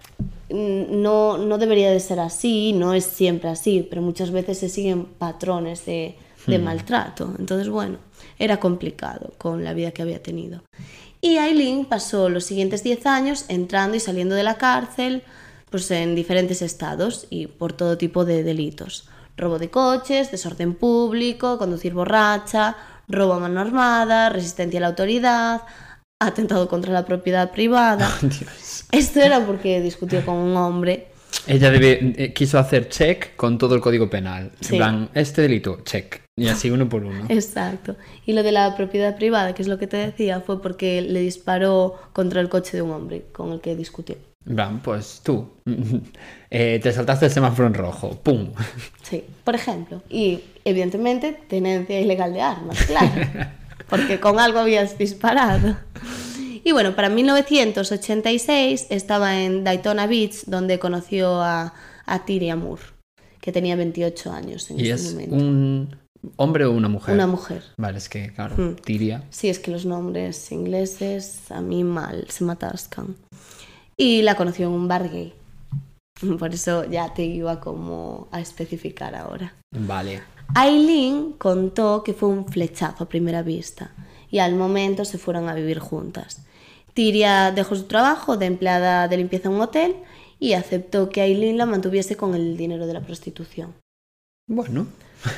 [0.49, 5.05] no, no debería de ser así, no es siempre así, pero muchas veces se siguen
[5.05, 6.15] patrones de,
[6.47, 7.33] de maltrato.
[7.39, 7.97] Entonces, bueno,
[8.37, 10.61] era complicado con la vida que había tenido.
[11.21, 15.23] Y Aileen pasó los siguientes 10 años entrando y saliendo de la cárcel
[15.69, 19.09] pues en diferentes estados y por todo tipo de delitos.
[19.35, 22.77] Robo de coches, desorden público, conducir borracha,
[23.09, 25.63] robo a mano armada, resistencia a la autoridad,
[26.19, 28.09] atentado contra la propiedad privada.
[28.21, 28.64] Dios.
[28.91, 31.07] Esto era porque discutió con un hombre.
[31.47, 34.51] Ella debe- eh, quiso hacer check con todo el código penal.
[34.61, 34.75] Sí.
[34.75, 36.21] En plan, este delito, check.
[36.37, 37.25] Y así uno por uno.
[37.29, 37.95] Exacto.
[38.25, 41.19] Y lo de la propiedad privada, que es lo que te decía, fue porque le
[41.19, 44.15] disparó contra el coche de un hombre con el que discutió.
[44.45, 45.49] Plan, pues tú.
[46.49, 48.11] eh, te saltaste el semáforo en rojo.
[48.21, 48.51] ¡Pum!
[49.03, 50.01] Sí, por ejemplo.
[50.09, 53.11] Y evidentemente tenencia ilegal de armas, claro.
[53.89, 55.77] Porque con algo habías disparado.
[56.67, 61.73] Y bueno, para 1986 estaba en Daytona Beach, donde conoció a,
[62.05, 62.81] a Tyria Moore,
[63.39, 65.35] que tenía 28 años en Y ese es momento.
[65.35, 65.95] un
[66.37, 67.13] hombre o una mujer.
[67.13, 67.61] Una mujer.
[67.77, 68.75] Vale, es que, claro, Hmm.
[68.83, 69.23] Tiria.
[69.29, 73.15] Sí, es que los nombres ingleses a mí mal, se me atascan.
[73.95, 75.33] Y la conoció en un bar gay.
[76.39, 79.53] Por eso ya te iba como a especificar ahora.
[79.71, 80.23] Vale.
[80.55, 83.91] Aileen contó que fue un flechazo a primera vista
[84.31, 86.41] y al momento se fueron a vivir juntas.
[86.95, 89.95] Tiria dejó su trabajo de empleada de limpieza en un hotel
[90.39, 93.75] y aceptó que Aileen la mantuviese con el dinero de la prostitución.
[94.47, 94.87] Bueno.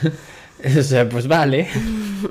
[0.80, 1.68] o sea, pues vale.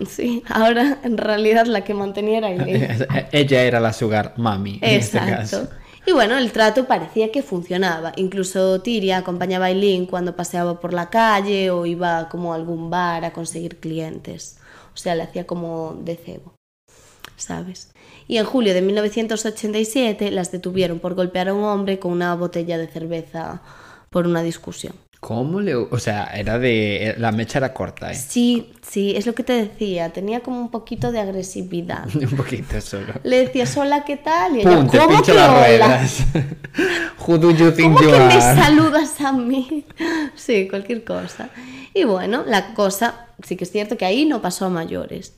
[0.08, 3.06] Sí, ahora en realidad la que mantenía era Aileen.
[3.30, 4.78] Ella era la sugar mami.
[4.82, 5.68] En este caso.
[6.06, 8.12] Y bueno, el trato parecía que funcionaba.
[8.16, 12.90] Incluso Tiria acompañaba a Aileen cuando paseaba por la calle o iba como a algún
[12.90, 14.58] bar a conseguir clientes.
[14.94, 16.54] O sea, le hacía como de cebo,
[17.36, 17.90] ¿sabes?
[18.28, 22.78] Y en julio de 1987 las detuvieron por golpear a un hombre con una botella
[22.78, 23.62] de cerveza
[24.10, 24.94] por una discusión.
[25.20, 25.74] ¿Cómo le.?
[25.74, 27.14] O sea, era de.
[27.18, 28.14] La mecha era corta, ¿eh?
[28.14, 30.10] Sí, sí, es lo que te decía.
[30.10, 32.06] Tenía como un poquito de agresividad.
[32.14, 33.14] Un poquito solo.
[33.24, 34.56] Le decías, hola, ¿qué tal?
[34.56, 34.86] Y ella.
[34.86, 35.58] Te ¿cómo que las hola?
[35.66, 36.18] ruedas.
[37.26, 38.62] Who do you think ¿Cómo you que me are?
[38.62, 39.84] saludas a mí?
[40.36, 41.48] Sí, cualquier cosa.
[41.94, 45.34] Y bueno, la cosa, sí que es cierto que ahí no pasó a mayores.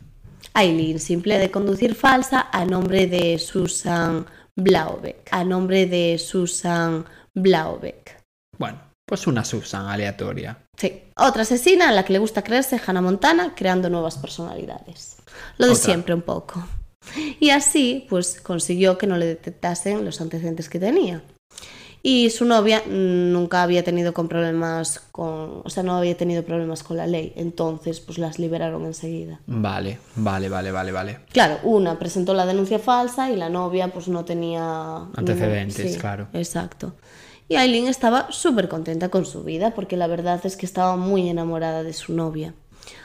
[0.58, 5.28] Aileen, simple de conducir falsa a nombre de Susan Blaubeck.
[5.30, 8.20] A nombre de Susan Blaubeck.
[8.58, 10.58] Bueno, pues una Susan aleatoria.
[10.76, 15.18] Sí, otra asesina a la que le gusta creerse Hannah Montana creando nuevas personalidades.
[15.58, 15.84] Lo de Otra.
[15.84, 16.66] siempre un poco.
[17.38, 21.22] Y así, pues consiguió que no le detectasen los antecedentes que tenía.
[22.02, 26.82] Y su novia nunca había tenido con problemas con, o sea, no había tenido problemas
[26.82, 29.40] con la ley, entonces pues las liberaron enseguida.
[29.46, 31.20] Vale, vale, vale, vale, vale.
[31.32, 36.28] Claro, una presentó la denuncia falsa y la novia pues no tenía Antecedentes, sí, claro.
[36.32, 36.94] Exacto.
[37.48, 41.28] Y Aileen estaba súper contenta con su vida porque la verdad es que estaba muy
[41.28, 42.54] enamorada de su novia.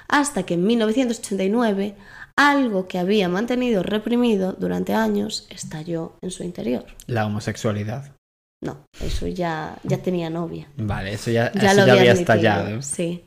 [0.07, 1.95] Hasta que en 1989
[2.35, 6.85] algo que había mantenido reprimido durante años estalló en su interior.
[7.07, 8.15] La homosexualidad.
[8.63, 10.69] No, eso ya, ya tenía novia.
[10.77, 12.81] Vale, eso ya, Ya eso lo ya había estallado.
[12.81, 13.25] Sí.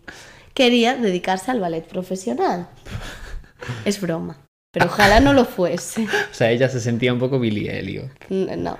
[0.54, 2.68] Quería dedicarse al ballet profesional.
[3.84, 4.38] Es broma.
[4.72, 6.06] Pero ojalá no lo fuese.
[6.30, 8.10] O sea, ella se sentía un poco Billy Elliot.
[8.30, 8.78] No.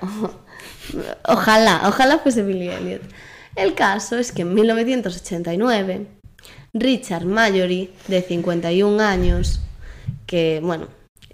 [1.27, 3.03] Ojalá, ojalá fuese Billy Elliot.
[3.55, 6.07] El caso es que en 1989,
[6.73, 9.61] Richard Mallory, de 51 años,
[10.27, 10.89] que, bueno,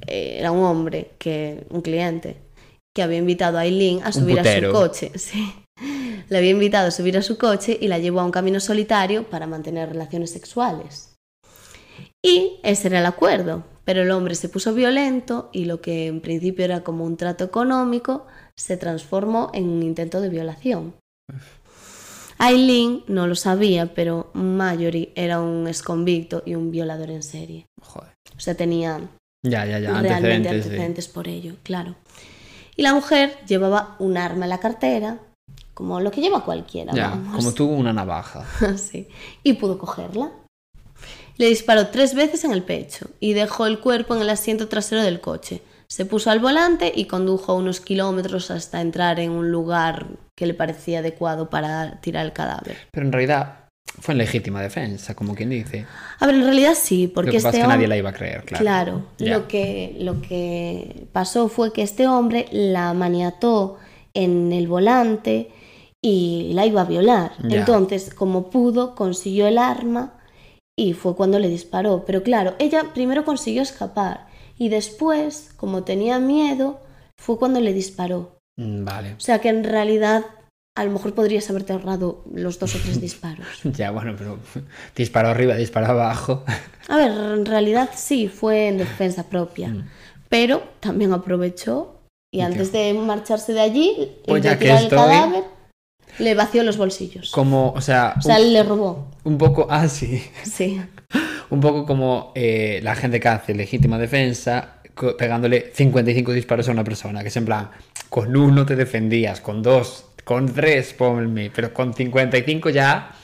[0.06, 2.36] eh, era un hombre, que, un cliente,
[2.94, 5.12] que había invitado a Aileen a subir a su coche.
[5.18, 5.52] Sí.
[6.28, 9.28] Le había invitado a subir a su coche y la llevó a un camino solitario
[9.28, 11.14] para mantener relaciones sexuales.
[12.24, 16.20] Y ese era el acuerdo, pero el hombre se puso violento y lo que en
[16.20, 18.26] principio era como un trato económico
[18.56, 20.94] se transformó en un intento de violación.
[22.38, 27.66] Aileen no lo sabía, pero Mallory era un exconvicto y un violador en serie.
[27.80, 28.12] Joder.
[28.36, 29.00] O sea, tenía
[29.44, 29.90] Ya, ya, ya.
[30.00, 30.42] realmente Antecedentes.
[30.52, 31.94] de- antecedentes por ello, claro.
[32.76, 35.18] Y la mujer llevaba un arma en la cartera,
[35.74, 36.92] como lo que lleva cualquiera.
[36.94, 37.36] Ya, vamos.
[37.36, 38.44] como tú, una navaja.
[38.76, 39.08] Sí.
[39.42, 40.30] Y pudo cogerla.
[41.36, 45.02] Le disparó tres veces en el pecho y dejó el cuerpo en el asiento trasero
[45.02, 45.62] del coche.
[45.88, 50.06] Se puso al volante y condujo unos kilómetros hasta entrar en un lugar
[50.36, 52.76] que le parecía adecuado para tirar el cadáver.
[52.90, 53.61] Pero en realidad
[54.00, 55.86] fue en legítima defensa, como quien dice.
[56.18, 57.96] A ver, en realidad sí, porque Lo que pasa este es que nadie hom- la
[57.96, 58.62] iba a creer, claro.
[58.64, 63.78] Claro, lo que, lo que pasó fue que este hombre la maniató
[64.14, 65.50] en el volante
[66.00, 67.32] y la iba a violar.
[67.48, 70.18] Entonces, como pudo, consiguió el arma
[70.76, 72.04] y fue cuando le disparó.
[72.06, 74.26] Pero claro, ella primero consiguió escapar
[74.58, 76.80] y después, como tenía miedo,
[77.18, 78.38] fue cuando le disparó.
[78.56, 79.12] Mm, Vale.
[79.14, 80.24] O sea que en realidad
[80.74, 83.46] a lo mejor podrías haberte ahorrado los dos o tres disparos.
[83.64, 84.38] Ya, bueno, pero
[84.96, 86.44] disparó arriba, disparó abajo.
[86.88, 89.68] A ver, en realidad sí, fue en defensa propia.
[89.68, 89.88] Mm.
[90.28, 92.00] Pero también aprovechó
[92.32, 95.44] y antes de marcharse de allí Pues de que el cadáver,
[96.18, 97.30] le vació los bolsillos.
[97.30, 99.10] Como, o sea, O sea, un, le robó.
[99.24, 100.80] un poco, ah, sí, Sí.
[101.50, 104.76] un poco como eh, la gente que hace legítima defensa
[105.18, 107.70] pegándole 55 disparos a una persona, que es en plan,
[108.08, 113.14] con uno te defendías, con dos, con tres, ponme, pero con 55 ya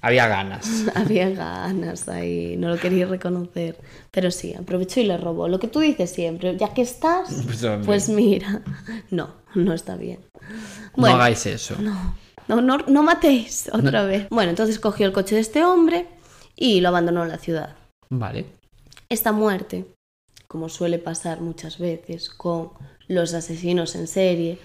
[0.00, 0.84] había ganas.
[0.94, 3.76] Había ganas ahí, no lo quería reconocer.
[4.10, 5.48] Pero sí, aprovechó y le robó.
[5.48, 8.62] Lo que tú dices siempre, ya que estás, Pues, pues mira.
[9.10, 10.20] No, no está bien.
[10.96, 11.76] no hagáis eso.
[11.80, 12.14] No,
[12.46, 14.28] no, no, no matéis otra vez.
[14.30, 16.06] Bueno, entonces cogió el coche de este hombre
[16.54, 17.76] y lo abandonó en la ciudad.
[18.08, 18.46] Vale.
[19.08, 19.86] Esta muerte,
[20.46, 22.70] como suele pasar muchas veces con
[23.08, 24.58] los asesinos en serie,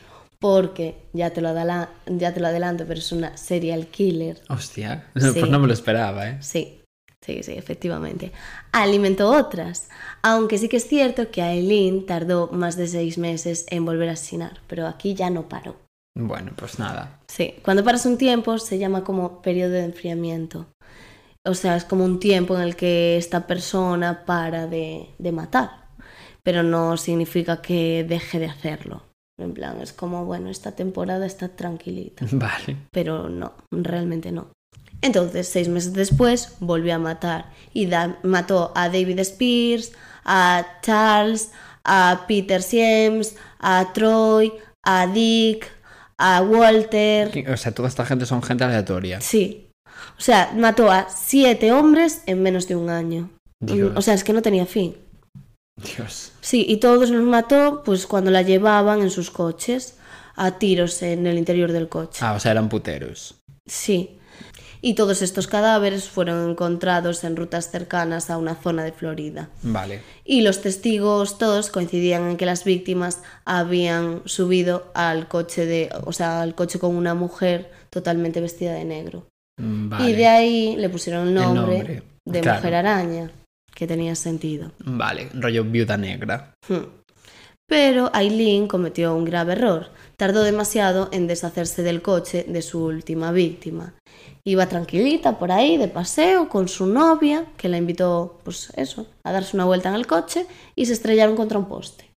[0.43, 4.41] porque ya te lo, adela- ya te lo adelanto, pero es una serial killer.
[4.49, 5.31] Hostia, Sí.
[5.39, 6.37] pues no me lo esperaba, ¿eh?
[6.41, 6.81] Sí,
[7.21, 8.33] sí, sí, efectivamente.
[8.73, 9.87] Alimentó otras,
[10.21, 14.13] aunque sí que es cierto que Aileen tardó más de seis meses en volver a
[14.13, 15.77] asesinar, pero aquí ya no paró.
[16.13, 17.21] Bueno, pues nada.
[17.29, 20.65] Sí, cuando paras un tiempo se llama como periodo de enfriamiento.
[21.45, 25.69] O sea, es como un tiempo en el que esta persona para de, de matar,
[26.43, 29.03] pero no significa que deje de hacerlo.
[29.43, 32.77] En plan, es como, bueno, esta temporada está tranquilita, Vale.
[32.91, 34.47] pero no, realmente no.
[35.01, 39.91] Entonces, seis meses después, volvió a matar y da- mató a David Spears,
[40.23, 41.51] a Charles,
[41.83, 44.53] a Peter Siems, a Troy,
[44.83, 45.69] a Dick,
[46.17, 47.31] a Walter.
[47.51, 49.19] O sea, toda esta gente son gente aleatoria.
[49.19, 49.69] Sí.
[50.17, 53.29] O sea, mató a siete hombres en menos de un año.
[53.59, 53.91] Dios.
[53.95, 54.95] O sea, es que no tenía fin.
[55.75, 56.31] Dios.
[56.41, 59.95] Sí, y todos los mató pues cuando la llevaban en sus coches
[60.35, 62.19] a tiros en el interior del coche.
[62.21, 63.35] Ah, o sea, eran puteros.
[63.65, 64.19] Sí.
[64.81, 69.49] Y todos estos cadáveres fueron encontrados en rutas cercanas a una zona de Florida.
[69.61, 70.01] Vale.
[70.25, 76.11] Y los testigos todos coincidían en que las víctimas habían subido al coche de, o
[76.11, 79.25] sea, al coche con una mujer totalmente vestida de negro.
[79.57, 80.09] Mm, Vale.
[80.09, 82.57] Y de ahí le pusieron el nombre, nombre, de claro.
[82.57, 83.31] Mujer Araña,
[83.75, 84.71] que tenía sentido.
[84.79, 86.53] Vale, rollo viuda negra.
[86.67, 87.03] Hmm.
[87.67, 89.89] Pero Aileen cometió un grave error.
[90.17, 93.93] Tardó demasiado en deshacerse del coche de su última víctima.
[94.45, 99.31] Iba tranquilita por ahí, de paseo, con su novia, que la invitó, pues eso, a
[99.31, 102.11] darse una vuelta en el coche y se estrellaron contra un poste.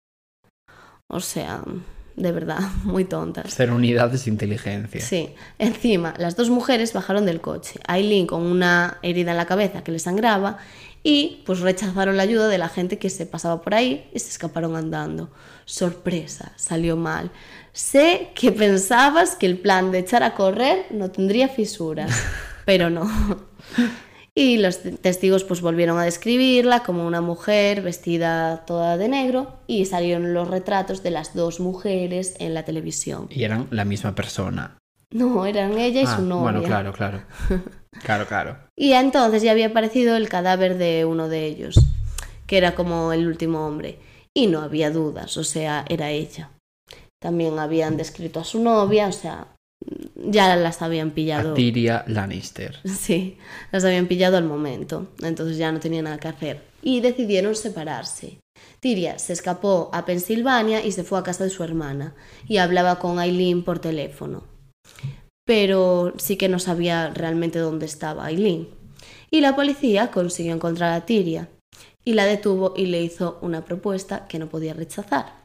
[1.10, 1.62] O sea,
[2.16, 3.54] de verdad, muy tontas.
[3.54, 5.02] Ser unidades de inteligencia.
[5.02, 9.84] Sí, encima las dos mujeres bajaron del coche, Aileen con una herida en la cabeza
[9.84, 10.58] que le sangraba
[11.04, 14.30] y pues rechazaron la ayuda de la gente que se pasaba por ahí y se
[14.30, 15.30] escaparon andando.
[15.66, 17.32] Sorpresa, salió mal.
[17.74, 22.12] Sé que pensabas que el plan de echar a correr no tendría fisuras,
[22.66, 23.10] pero no.
[24.36, 29.86] Y los testigos pues volvieron a describirla como una mujer vestida toda de negro y
[29.86, 33.28] salieron los retratos de las dos mujeres en la televisión.
[33.30, 34.78] Y eran la misma persona.
[35.12, 36.42] No, eran ella y Ah, su novia.
[36.44, 37.22] Bueno, claro, claro.
[38.04, 38.58] Claro, claro.
[38.76, 41.80] Y entonces ya había aparecido el cadáver de uno de ellos,
[42.48, 44.00] que era como el último hombre.
[44.34, 46.50] Y no había dudas, o sea, era ella.
[47.22, 49.48] También habían descrito a su novia, o sea,
[50.16, 51.54] ya las habían pillado.
[51.54, 52.80] Tyria Lannister.
[52.86, 53.38] Sí,
[53.72, 56.64] las habían pillado al momento, entonces ya no tenía nada que hacer.
[56.82, 58.40] Y decidieron separarse.
[58.80, 62.16] Tyria se escapó a Pensilvania y se fue a casa de su hermana
[62.48, 64.44] y hablaba con Aileen por teléfono.
[65.46, 68.68] Pero sí que no sabía realmente dónde estaba Aileen.
[69.30, 71.50] Y la policía consiguió encontrar a Tyria
[72.06, 75.42] y la detuvo y le hizo una propuesta que no podía rechazar.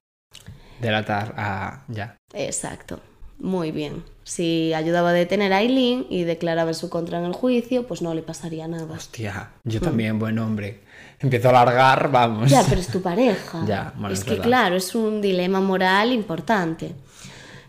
[0.81, 1.85] Delatar a.
[1.89, 2.17] Ya.
[2.33, 3.01] Exacto,
[3.39, 4.05] muy bien.
[4.23, 8.03] Si ayudaba a detener a Aileen y declaraba en su contra en el juicio, pues
[8.03, 8.95] no le pasaría nada.
[8.95, 10.83] Hostia, yo también, buen hombre.
[11.19, 12.45] Empiezo a largar, vamos.
[12.45, 12.49] Mm.
[12.49, 13.65] Ya, pero es tu pareja.
[13.67, 14.45] Ya, bueno, es es que verdad.
[14.45, 16.95] claro, es un dilema moral importante.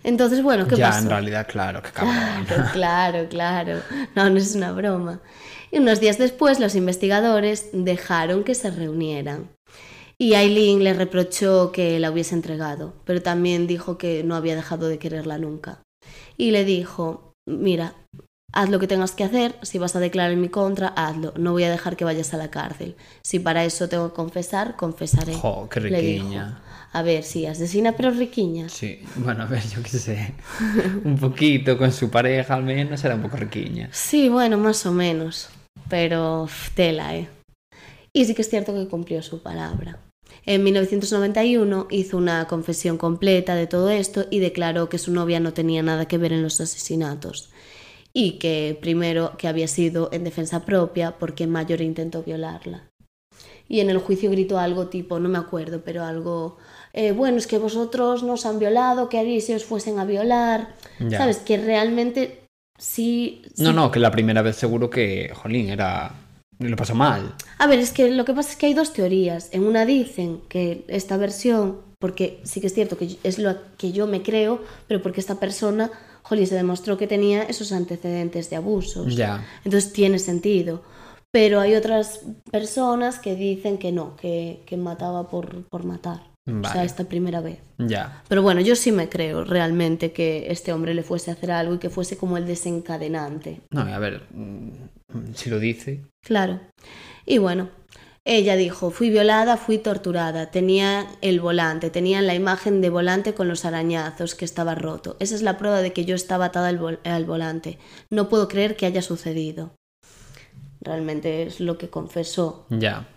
[0.04, 1.04] Entonces, bueno, ¿qué ya, pasó?
[1.04, 2.46] en realidad, claro, qué cabrón.
[2.46, 3.82] Claro, claro, claro.
[4.16, 5.22] No, no es una broma.
[5.72, 9.50] Y unos días después los investigadores dejaron que se reunieran.
[10.18, 14.88] Y Aileen le reprochó que la hubiese entregado, pero también dijo que no había dejado
[14.88, 15.82] de quererla nunca.
[16.36, 17.96] Y le dijo, mira,
[18.52, 21.52] haz lo que tengas que hacer, si vas a declarar en mi contra, hazlo, no
[21.52, 22.96] voy a dejar que vayas a la cárcel.
[23.22, 25.36] Si para eso tengo que confesar, confesaré.
[25.36, 26.62] Jo, qué riquiña.
[26.92, 28.68] A ver, sí, asesina pero riquiña.
[28.70, 30.34] Sí, bueno, a ver, yo qué sé.
[31.04, 33.90] Un poquito con su pareja, al menos, era un poco riquiña.
[33.92, 35.50] Sí, bueno, más o menos.
[35.88, 37.30] Pero uf, tela, ¿eh?
[38.12, 40.00] Y sí que es cierto que cumplió su palabra.
[40.46, 45.54] En 1991 hizo una confesión completa de todo esto y declaró que su novia no
[45.54, 47.52] tenía nada que ver en los asesinatos.
[48.14, 52.90] Y que primero que había sido en defensa propia porque Mayor intentó violarla.
[53.68, 56.58] Y en el juicio gritó algo tipo, no me acuerdo, pero algo,
[56.94, 60.76] eh, bueno, es que vosotros nos han violado, ¿qué haríais si os fuesen a violar?
[61.00, 61.20] Ya.
[61.20, 61.38] ¿Sabes?
[61.38, 62.42] Que realmente
[62.78, 63.44] sí...
[63.58, 66.14] No, sí no, que la primera vez seguro que, jolín, era...
[66.58, 67.36] Lo pasó mal.
[67.58, 69.48] A ver, es que lo que pasa es que hay dos teorías.
[69.54, 73.94] En una dicen que esta versión, porque sí que es cierto que es lo que
[73.94, 75.90] yo me creo, pero porque esta persona,
[76.22, 79.16] jolín, se demostró que tenía esos antecedentes de abusos.
[79.16, 79.46] Ya.
[79.64, 80.84] Entonces tiene sentido.
[81.32, 82.22] Pero hay otras
[82.52, 86.29] personas que dicen que no, que, que mataba por, por matar.
[86.64, 87.60] O sea, esta primera vez.
[87.78, 88.24] Ya.
[88.28, 91.76] Pero bueno, yo sí me creo realmente que este hombre le fuese a hacer algo
[91.76, 93.62] y que fuese como el desencadenante.
[93.72, 94.70] No, a ver, mm,
[95.36, 96.02] si lo dice.
[96.24, 96.60] Claro.
[97.26, 97.70] Y bueno,
[98.26, 103.48] ella dijo, fui violada, fui torturada, tenía el volante, tenía la imagen de volante con
[103.48, 105.16] los arañazos que estaba roto.
[105.20, 107.80] Esa es la prueba de que yo estaba atada al, vol- al volante.
[108.12, 109.72] No puedo creer que haya sucedido.
[110.82, 112.66] Realmente es lo que confesó.
[112.70, 113.08] Ya.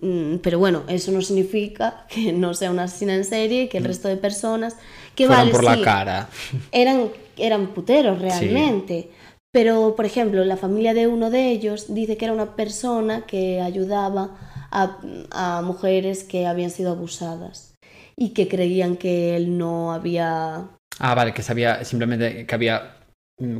[0.00, 3.78] Mm, Pero bueno, eso no significa que no sea una asesina en serie y que
[3.78, 4.76] el resto de personas
[5.14, 6.28] que Fueron vale, por la cara.
[6.72, 9.10] eran, eran puteros realmente.
[9.52, 13.60] Pero, por ejemplo, la familia de uno de ellos dice que era una persona que
[13.60, 14.36] ayudaba
[14.70, 14.98] a,
[15.32, 17.74] a mujeres que habían sido abusadas
[18.16, 20.68] y que creían que él no había...
[20.98, 22.99] Ah, vale, que sabía simplemente que había mm,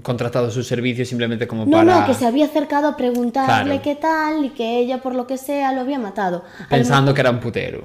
[0.03, 2.01] contratado sus servicios simplemente como No, para...
[2.01, 3.83] no, que se había acercado a preguntarle Claro.
[3.83, 6.45] qué tal y que ella, por lo que sea, lo había matado.
[6.69, 7.85] Pensando que era un putero.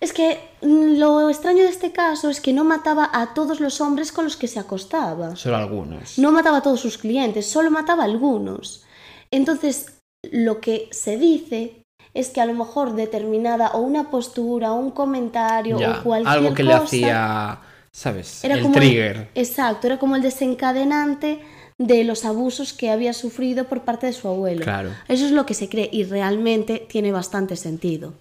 [0.00, 3.80] Es que mm, lo extraño de este caso es que no mataba a todos los
[3.80, 5.36] hombres con los que se acostaba.
[5.36, 6.18] Solo algunos.
[6.18, 8.84] No mataba a todos sus clientes, solo mataba a algunos.
[9.30, 9.94] Entonces,
[10.30, 11.82] lo que se dice
[12.14, 16.32] es que a lo mejor determinada o una postura o un comentario Ya, o cualquier
[16.32, 17.60] algo que le cosa hacía,
[17.96, 18.44] ¿sabes?
[18.44, 19.28] era el como trigger.
[19.34, 21.40] exacto, era como el desencadenante
[21.78, 24.62] de los abusos que había sufrido por parte de su abuelo.
[24.64, 24.90] Claro.
[25.08, 28.14] Eso es lo que se cree y realmente tiene bastante sentido.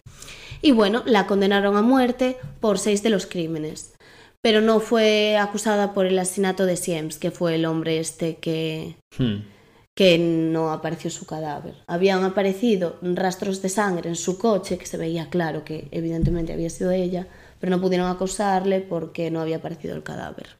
[0.62, 3.94] Y bueno, la condenaron a muerte por seis de los crímenes,
[4.42, 8.96] pero no fue acusada por el asesinato de Siems, que fue el hombre este que,
[9.18, 9.44] Hmm.
[9.94, 11.76] que no apareció su cadáver.
[11.88, 16.70] Habían aparecido rastros de sangre en su coche, que se veía claro que evidentemente había
[16.70, 17.28] sido ella,
[17.60, 20.58] pero no pudieron acusarle porque no había aparecido el cadáver.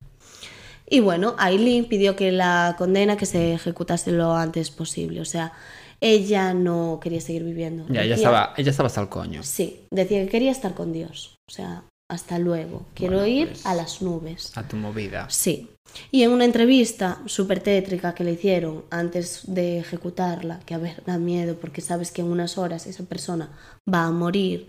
[0.88, 5.54] Y bueno, Aileen pidió que la condena que se ejecutase lo antes posible, o sea,
[6.02, 7.86] ella no quería seguir viviendo.
[7.90, 9.42] Ya, ella estaba, ella estaba hasta el coño.
[9.44, 13.66] Sí, decía que quería estar con Dios, o sea, hasta luego, quiero Bueno, ir pues-
[13.66, 14.56] a las nubes.
[14.56, 15.28] A tu movida.
[15.30, 15.72] Sí.
[16.12, 21.02] Y en una entrevista súper tétrica que le hicieron antes de ejecutarla, que a ver,
[21.06, 23.52] da miedo porque sabes que en unas horas esa persona
[23.92, 24.68] va a morir,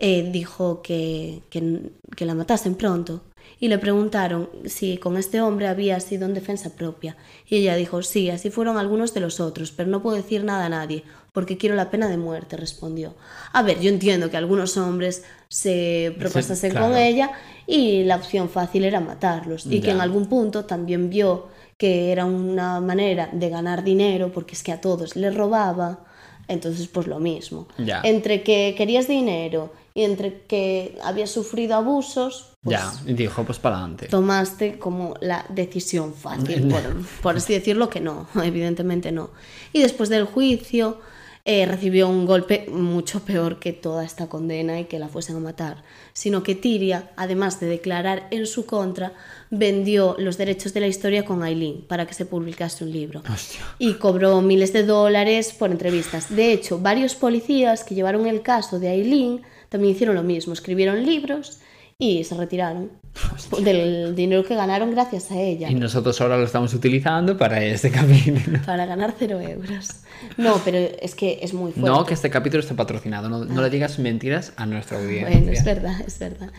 [0.00, 3.22] eh, dijo que, que, que la matasen pronto.
[3.60, 7.16] Y le preguntaron si con este hombre había sido en defensa propia.
[7.48, 10.66] Y ella dijo, sí, así fueron algunos de los otros, pero no puedo decir nada
[10.66, 13.14] a nadie, porque quiero la pena de muerte, respondió.
[13.52, 16.88] A ver, yo entiendo que algunos hombres se propasasen claro.
[16.88, 17.32] con ella
[17.66, 19.66] y la opción fácil era matarlos.
[19.66, 24.54] Y que en algún punto también vio que era una manera de ganar dinero, porque
[24.54, 26.04] es que a todos les robaba.
[26.46, 27.68] Entonces, pues lo mismo.
[27.76, 28.00] Ya.
[28.04, 33.58] Entre que querías dinero y entre que habías sufrido abusos, pues ya, y dijo, pues
[33.58, 34.06] para adelante.
[34.06, 36.82] tomaste como la decisión fácil, por,
[37.22, 39.30] por así decirlo, que no, evidentemente no.
[39.72, 40.98] Y después del juicio
[41.44, 45.40] eh, recibió un golpe mucho peor que toda esta condena y que la fuesen a
[45.40, 45.82] matar,
[46.12, 49.14] sino que Tiria, además de declarar en su contra,
[49.50, 53.24] vendió los derechos de la historia con Aileen para que se publicase un libro.
[53.28, 53.62] Hostia.
[53.80, 56.28] Y cobró miles de dólares por entrevistas.
[56.28, 61.04] De hecho, varios policías que llevaron el caso de Aileen también hicieron lo mismo, escribieron
[61.04, 61.58] libros
[61.98, 62.90] y se retiraron
[63.64, 65.68] del dinero que ganaron gracias a ella.
[65.68, 68.60] Y nosotros ahora lo estamos utilizando para este capítulo.
[68.64, 69.88] Para ganar cero euros.
[70.36, 71.90] No, pero es que es muy fuerte.
[71.90, 73.28] No, que este capítulo está patrocinado.
[73.28, 75.36] No, no le digas mentiras a nuestra audiencia.
[75.36, 76.50] Bueno, es verdad, es verdad.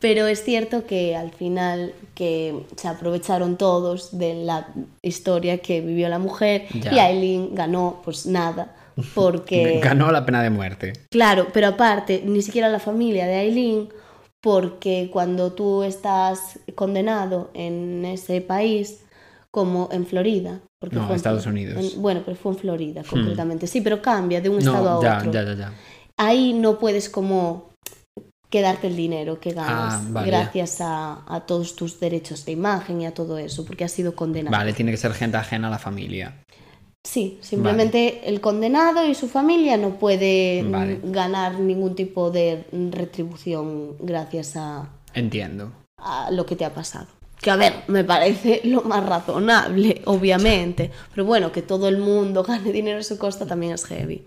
[0.00, 4.68] Pero es cierto que al final que se aprovecharon todos de la
[5.02, 6.94] historia que vivió la mujer Ya.
[6.94, 8.74] y Aileen ganó pues nada.
[9.14, 10.92] Porque, Ganó la pena de muerte.
[11.10, 13.88] claro, pero aparte, ni siquiera la familia de Aileen,
[14.40, 19.04] porque cuando tú estás condenado en ese país,
[19.50, 21.94] como en Florida, porque No, fue en- Estados Unidos.
[21.94, 25.02] en- bueno, pero fue en Florida concretamente, sí, pero cambia de un estado No, a
[25.02, 25.72] ya, otro ya, ya, ya.
[26.16, 27.68] ahí no puedes como
[28.48, 30.26] quedarte el dinero que ganas Ah, vale.
[30.28, 34.14] gracias a, a todos tus derechos de imagen y a todo eso, porque has sido
[34.16, 34.56] condenado.
[34.56, 36.34] Vale, tiene que ser gente ajena a la familia.
[37.02, 41.00] Sí, simplemente el condenado y su familia no puede mm, Vale.
[41.04, 45.72] ganar ningún tipo de retribución gracias a, Entiendo.
[45.96, 47.06] a lo que te ha pasado.
[47.40, 50.90] Que a ver, me parece lo más razonable, obviamente.
[51.14, 54.26] Pero bueno, que todo el mundo gane dinero a su costa también es heavy.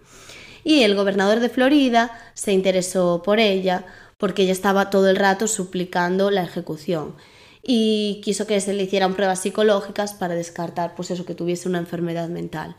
[0.63, 3.85] Y el gobernador de Florida se interesó por ella
[4.17, 7.15] porque ella estaba todo el rato suplicando la ejecución
[7.63, 11.79] y quiso que se le hicieran pruebas psicológicas para descartar pues eso que tuviese una
[11.79, 12.75] enfermedad mental.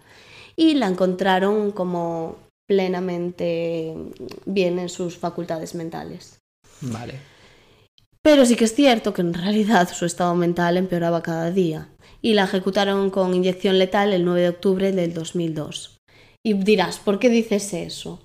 [0.56, 3.94] Y la encontraron como plenamente
[4.44, 6.38] bien en sus facultades mentales.
[6.82, 7.14] Vale.
[8.22, 11.88] Pero sí que es cierto que en realidad su estado mental empeoraba cada día
[12.22, 15.98] y la ejecutaron con inyección letal el 9 de octubre del 2002.
[16.42, 18.22] Y dirás, ¿por qué dices eso?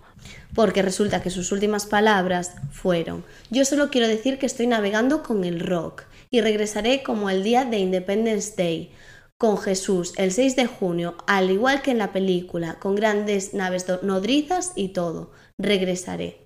[0.54, 5.44] Porque resulta que sus últimas palabras fueron, yo solo quiero decir que estoy navegando con
[5.44, 8.92] el rock y regresaré como el día de Independence Day,
[9.38, 13.86] con Jesús el 6 de junio, al igual que en la película, con grandes naves
[14.04, 16.46] nodrizas y todo, regresaré.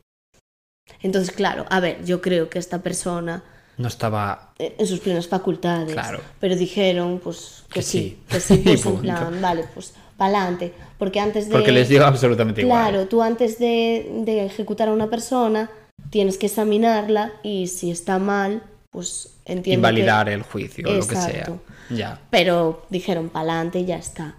[1.01, 3.43] Entonces, claro, a ver, yo creo que esta persona
[3.77, 4.53] No estaba.
[4.59, 5.93] eh, en sus plenas facultades.
[5.93, 6.19] Claro.
[6.39, 8.23] Pero dijeron, pues, que, Que sí, sí.
[8.29, 10.73] que sí, pues en plan, vale, pues, pa'lante.
[10.99, 11.51] Porque antes de...
[11.51, 12.89] Porque les dio absolutamente igual.
[12.91, 15.71] Claro, tú antes de, de ejecutar a una persona
[16.11, 18.61] tienes que examinarla y si está mal,
[18.91, 21.49] pues entiendo Invalidar que- el juicio, o lo que sea.
[21.89, 22.19] Ya.
[22.29, 24.35] Pero dijeron pa'lante y ya está.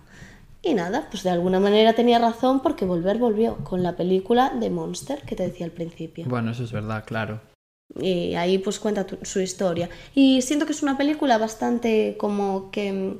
[0.63, 4.71] Y nada, pues de alguna manera tenía razón porque Volver volvió con la película de
[4.71, 6.25] Monster que te decía al principio.
[6.27, 7.41] Bueno, eso es verdad, claro.
[8.01, 9.91] Y ahí pues cuenta tu- su historia.
[10.15, 13.17] Y siento que es una película bastante como que,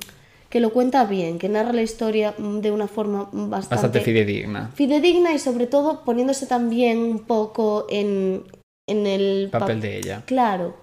[0.49, 4.71] que lo cuenta bien, que narra la historia mm, de una forma bastante, Bastante fidedigna.
[4.73, 8.43] fidedigna y sobre todo poniéndose también un poco en,
[8.89, 10.23] en el pa- Papel de ella.
[10.25, 10.75] Claro,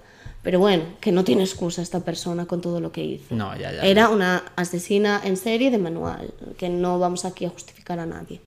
[0.42, 3.34] pero bueno, que no tiene excusa esta persona con todo lo que hizo.
[3.34, 3.82] No, ya, ya.
[3.82, 8.40] Era una asesina en serie de manual, que no vamos aquí a justificar a nadie.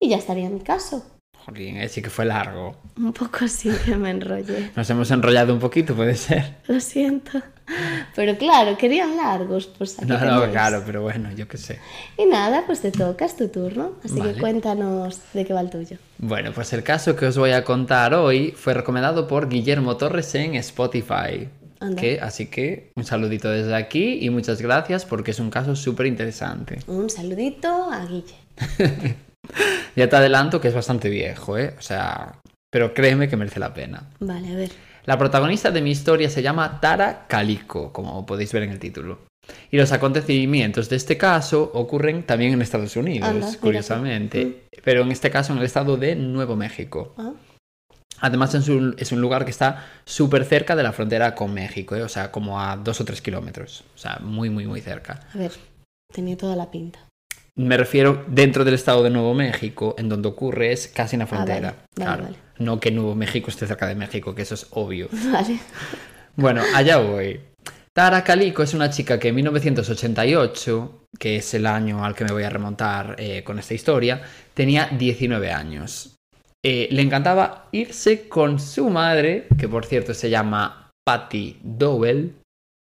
[0.00, 1.04] Y ya estaría mi caso.
[1.44, 2.76] Jolín, eh, sí que fue largo.
[2.96, 4.70] Un poco así que me enrollé.
[4.76, 6.56] Nos hemos enrollado un poquito, puede ser.
[6.68, 7.40] Lo siento.
[8.14, 10.50] Pero claro, querían largos, pues aquí No, no, tenéis.
[10.52, 11.78] claro, pero bueno, yo qué sé.
[12.18, 13.92] Y nada, pues te toca, es tu turno.
[14.04, 14.34] Así Vale.
[14.34, 15.96] que cuéntanos de qué va el tuyo.
[16.18, 20.34] Bueno, pues el caso que os voy a contar hoy fue recomendado por Guillermo Torres
[20.34, 21.48] en Spotify.
[21.96, 26.06] Que, así que un saludito desde aquí y muchas gracias porque es un caso súper
[26.06, 26.78] interesante.
[26.86, 29.16] Un saludito a Guille.
[29.96, 31.74] Ya te adelanto que es bastante viejo, ¿eh?
[31.78, 32.40] O sea,
[32.70, 34.08] pero créeme que merece la pena.
[34.20, 34.70] Vale, a ver.
[35.04, 39.18] La protagonista de mi historia se llama Tara Calico, como podéis ver en el título.
[39.70, 44.62] Y los acontecimientos de este caso ocurren también en Estados Unidos, Anda, curiosamente.
[44.82, 47.14] Pero en este caso en el estado de Nuevo México.
[47.18, 47.32] Ah,
[48.22, 51.96] Además es un, es un lugar que está súper cerca de la frontera con México,
[51.96, 52.02] ¿eh?
[52.02, 53.84] o sea, como a dos o tres kilómetros.
[53.96, 55.18] O sea, muy, muy, muy cerca.
[55.34, 55.50] A ver,
[56.12, 57.00] tenía toda la pinta.
[57.54, 61.26] Me refiero dentro del estado de Nuevo México, en donde ocurre es casi en la
[61.26, 61.68] frontera.
[61.68, 62.22] Ah, vale, vale, claro.
[62.24, 62.36] vale.
[62.58, 65.08] No que Nuevo México esté cerca de México, que eso es obvio.
[65.32, 65.58] Vale.
[66.36, 67.40] Bueno, allá voy.
[67.92, 72.32] Tara Calico es una chica que en 1988, que es el año al que me
[72.32, 74.22] voy a remontar eh, con esta historia,
[74.54, 76.16] tenía 19 años.
[76.64, 82.34] Eh, le encantaba irse con su madre, que por cierto se llama Patty Dowell,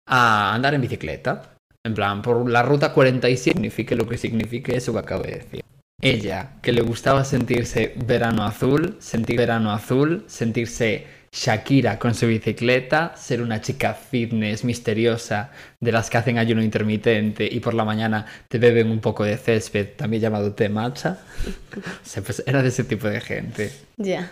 [0.08, 1.57] a andar en bicicleta.
[1.84, 5.64] En plan, por la ruta 47 signifique lo que signifique eso que acabo de decir.
[6.00, 13.14] Ella, que le gustaba sentirse verano azul, sentir verano azul, sentirse Shakira con su bicicleta,
[13.16, 18.26] ser una chica fitness misteriosa de las que hacen ayuno intermitente y por la mañana
[18.48, 21.18] te beben un poco de césped, también llamado té matcha.
[21.76, 23.70] O sea, pues era de ese tipo de gente.
[23.98, 24.30] Ya.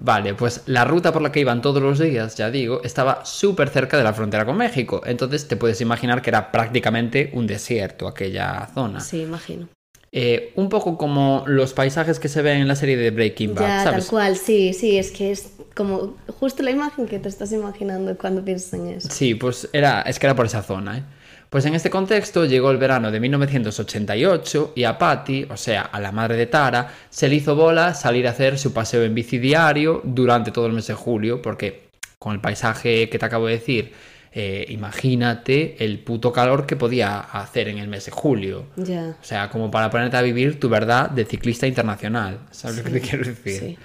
[0.00, 3.68] Vale, pues la ruta por la que iban todos los días, ya digo, estaba súper
[3.68, 5.02] cerca de la frontera con México.
[5.04, 9.00] Entonces te puedes imaginar que era prácticamente un desierto aquella zona.
[9.00, 9.68] Sí, imagino.
[10.12, 13.62] Eh, un poco como los paisajes que se ven en la serie de Breaking Bad,
[13.62, 14.06] ya, ¿sabes?
[14.06, 18.16] tal cual, sí, sí, es que es como justo la imagen que te estás imaginando
[18.18, 19.08] cuando piensas en eso.
[19.08, 21.04] Sí, pues era, es que era por esa zona, ¿eh?
[21.50, 25.98] Pues en este contexto llegó el verano de 1988 y a Patty, o sea, a
[25.98, 29.38] la madre de Tara, se le hizo bola salir a hacer su paseo en bici
[29.38, 31.90] diario durante todo el mes de julio, porque
[32.20, 33.92] con el paisaje que te acabo de decir,
[34.32, 38.66] eh, imagínate el puto calor que podía hacer en el mes de julio.
[38.78, 42.38] O sea, como para ponerte a vivir tu verdad de ciclista internacional.
[42.52, 43.60] ¿Sabes lo que te quiero decir?
[43.60, 43.78] Sí.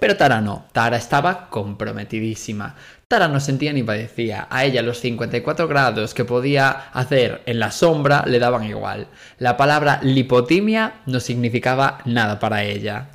[0.00, 2.74] Pero Tara no, Tara estaba comprometidísima.
[3.14, 4.48] Tara no sentía ni padecía.
[4.50, 9.06] A ella los 54 grados que podía hacer en la sombra le daban igual.
[9.38, 13.10] La palabra lipotimia no significaba nada para ella.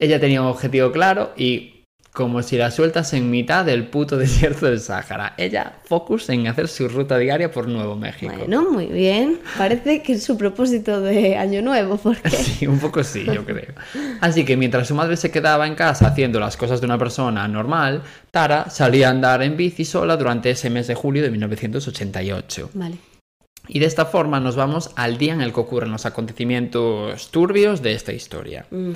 [0.00, 1.73] Ella tenía un objetivo claro y
[2.14, 5.34] como si la sueltas en mitad del puto desierto del Sáhara.
[5.36, 8.32] Ella focus en hacer su ruta diaria por Nuevo México.
[8.38, 9.40] Bueno, muy bien.
[9.58, 13.74] Parece que es su propósito de año nuevo, porque Sí, un poco sí, yo creo.
[14.20, 17.48] Así que mientras su madre se quedaba en casa haciendo las cosas de una persona
[17.48, 22.70] normal, Tara salía a andar en bici sola durante ese mes de julio de 1988.
[22.74, 22.96] Vale.
[23.66, 27.82] Y de esta forma nos vamos al día en el que ocurren los acontecimientos turbios
[27.82, 28.66] de esta historia.
[28.70, 28.92] Mm.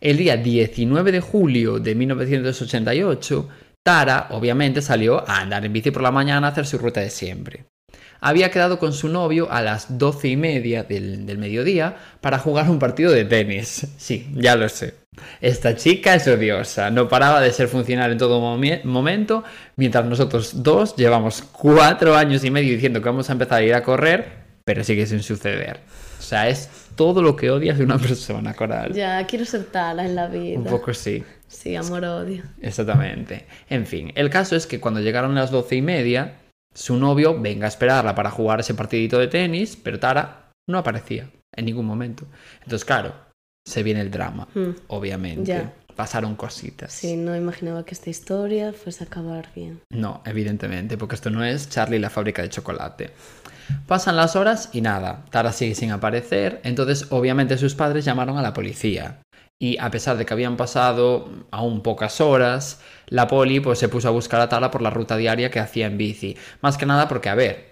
[0.00, 3.48] El día 19 de julio de 1988,
[3.82, 7.10] Tara obviamente salió a andar en bici por la mañana a hacer su ruta de
[7.10, 7.66] siempre.
[8.22, 12.78] Había quedado con su novio a las doce y media del, mediodía para jugar un
[12.78, 13.86] partido de tenis.
[13.98, 14.94] Sí, ya lo sé.
[15.42, 18.40] Esta chica es odiosa, no paraba de ser funcional en todo
[18.84, 19.44] momento,
[19.76, 23.74] mientras nosotros dos llevamos cuatro años y medio diciendo que vamos a empezar a ir
[23.74, 24.28] a correr,
[24.64, 25.80] pero sigue sin suceder.
[26.30, 28.92] O sea, es todo lo que odias de una persona, Coral.
[28.92, 30.58] Ya, quiero ser Tara en la vida.
[30.60, 31.24] Un poco sí.
[31.48, 32.44] Sí, amor-odio.
[32.62, 33.46] Exactamente.
[33.68, 36.36] En fin, el caso es que cuando llegaron las doce y media,
[36.72, 41.28] su novio venga a esperarla para jugar ese partidito de tenis, pero Tara no aparecía
[41.56, 42.26] en ningún momento.
[42.62, 43.12] Entonces, claro,
[43.66, 45.46] se viene el drama, Mm, obviamente.
[45.46, 45.74] ya.
[45.96, 46.92] Pasaron cositas.
[46.92, 49.80] Sí, no imaginaba que esta historia fuese a acabar bien.
[49.90, 53.10] No, evidentemente, porque esto no es Charlie y la fábrica de chocolate.
[53.86, 58.42] Pasan las horas y nada, Tara sigue sin aparecer, entonces obviamente sus padres llamaron a
[58.42, 59.20] la policía.
[59.58, 64.08] Y a pesar de que habían pasado aún pocas horas, la poli pues se puso
[64.08, 66.36] a buscar a Tara por la ruta diaria que hacía en bici.
[66.62, 67.70] Más que nada porque, a ver,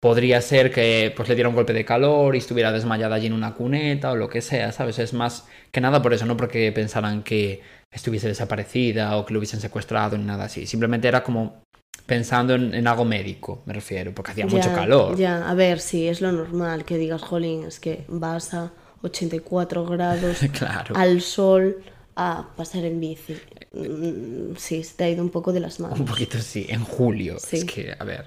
[0.00, 3.34] podría ser que pues le diera un golpe de calor y estuviera desmayada allí en
[3.34, 4.98] una cuneta o lo que sea, ¿sabes?
[4.98, 7.60] Es más que nada por eso, no porque pensaran que
[7.92, 10.66] estuviese desaparecida o que lo hubiesen secuestrado ni nada así.
[10.66, 11.62] Simplemente era como
[12.06, 15.16] pensando en, en algo médico, me refiero, porque hacía mucho calor.
[15.16, 18.72] Ya, a ver, sí, es lo normal que digas, jolín, es que vas a
[19.02, 20.96] 84 grados Claro.
[20.96, 21.82] al sol
[22.16, 23.36] a pasar en bici.
[23.72, 25.98] Mm, Sí, se te ha ido un poco de las manos.
[26.00, 27.36] Un poquito sí, en julio.
[27.38, 27.58] Sí.
[27.58, 28.26] Es que, a ver.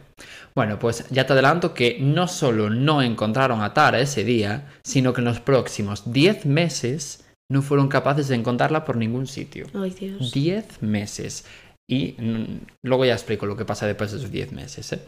[0.55, 5.13] Bueno, pues ya te adelanto que no solo no encontraron a Tara ese día, sino
[5.13, 7.22] que en los próximos 10 meses
[7.53, 9.67] no fueron capaces de encontrarla por ningún sitio.
[9.75, 10.31] Ay, Dios.
[10.31, 11.45] 10 meses.
[11.87, 14.91] Y mm, luego ya explico lo que pasa después de esos 10 meses.
[14.91, 14.99] ¿eh?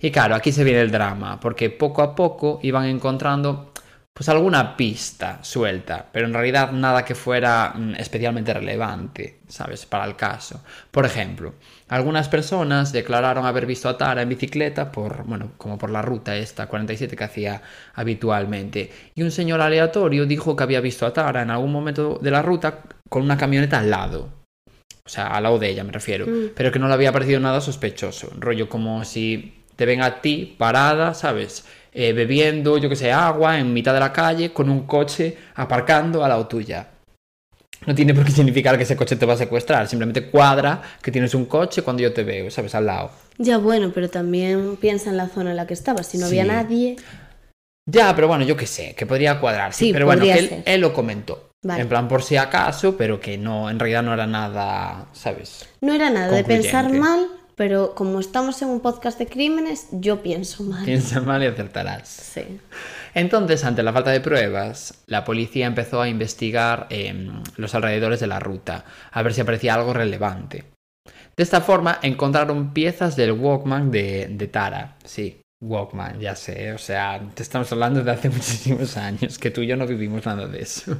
[0.00, 3.70] Y claro, aquí se viene el drama, porque poco a poco iban encontrando
[4.14, 9.86] pues alguna pista suelta, pero en realidad nada que fuera mm, especialmente relevante, ¿sabes?
[9.86, 10.62] Para el caso.
[10.92, 11.54] Por ejemplo,
[11.88, 16.36] algunas personas declararon haber visto a Tara en bicicleta por, bueno, como por la ruta
[16.36, 17.62] esta 47 que hacía
[17.94, 18.92] habitualmente.
[19.16, 22.40] Y un señor aleatorio dijo que había visto a Tara en algún momento de la
[22.40, 24.28] ruta con una camioneta al lado.
[25.04, 26.24] O sea, al lado de ella me refiero.
[26.28, 26.50] Mm.
[26.54, 28.30] Pero que no le había parecido nada sospechoso.
[28.38, 31.66] Rollo como si te ven a ti parada, ¿sabes?
[31.96, 36.24] Eh, bebiendo, yo que sé, agua en mitad de la calle con un coche aparcando
[36.24, 36.88] al lado tuya.
[37.86, 41.12] no tiene por qué significar que ese coche te va a secuestrar, simplemente cuadra que
[41.12, 42.74] tienes un coche cuando yo te veo, ¿sabes?
[42.74, 43.12] Al lado.
[43.38, 46.08] Ya bueno, pero también piensa en la zona en la que estabas.
[46.08, 46.96] Si no había nadie.
[47.86, 49.72] Ya, pero bueno, yo qué sé, que podría cuadrar.
[49.72, 51.50] Sí, pero bueno, que él, lo comentó.
[51.62, 51.82] Vale.
[51.82, 55.68] En plan, por si acaso, pero que no, en realidad no era nada, ¿sabes?
[55.80, 60.22] No era nada de pensar mal, pero como estamos en un podcast de crímenes, yo
[60.22, 60.84] pienso mal.
[60.84, 62.08] Piensa mal y acertarás.
[62.08, 62.60] Sí.
[63.14, 68.26] Entonces, ante la falta de pruebas, la policía empezó a investigar eh, los alrededores de
[68.26, 70.64] la ruta, a ver si aparecía algo relevante.
[71.36, 74.96] De esta forma, encontraron piezas del Walkman de, de Tara.
[75.04, 79.62] Sí, Walkman, ya sé, o sea, te estamos hablando de hace muchísimos años, que tú
[79.62, 80.96] y yo no vivimos nada de eso.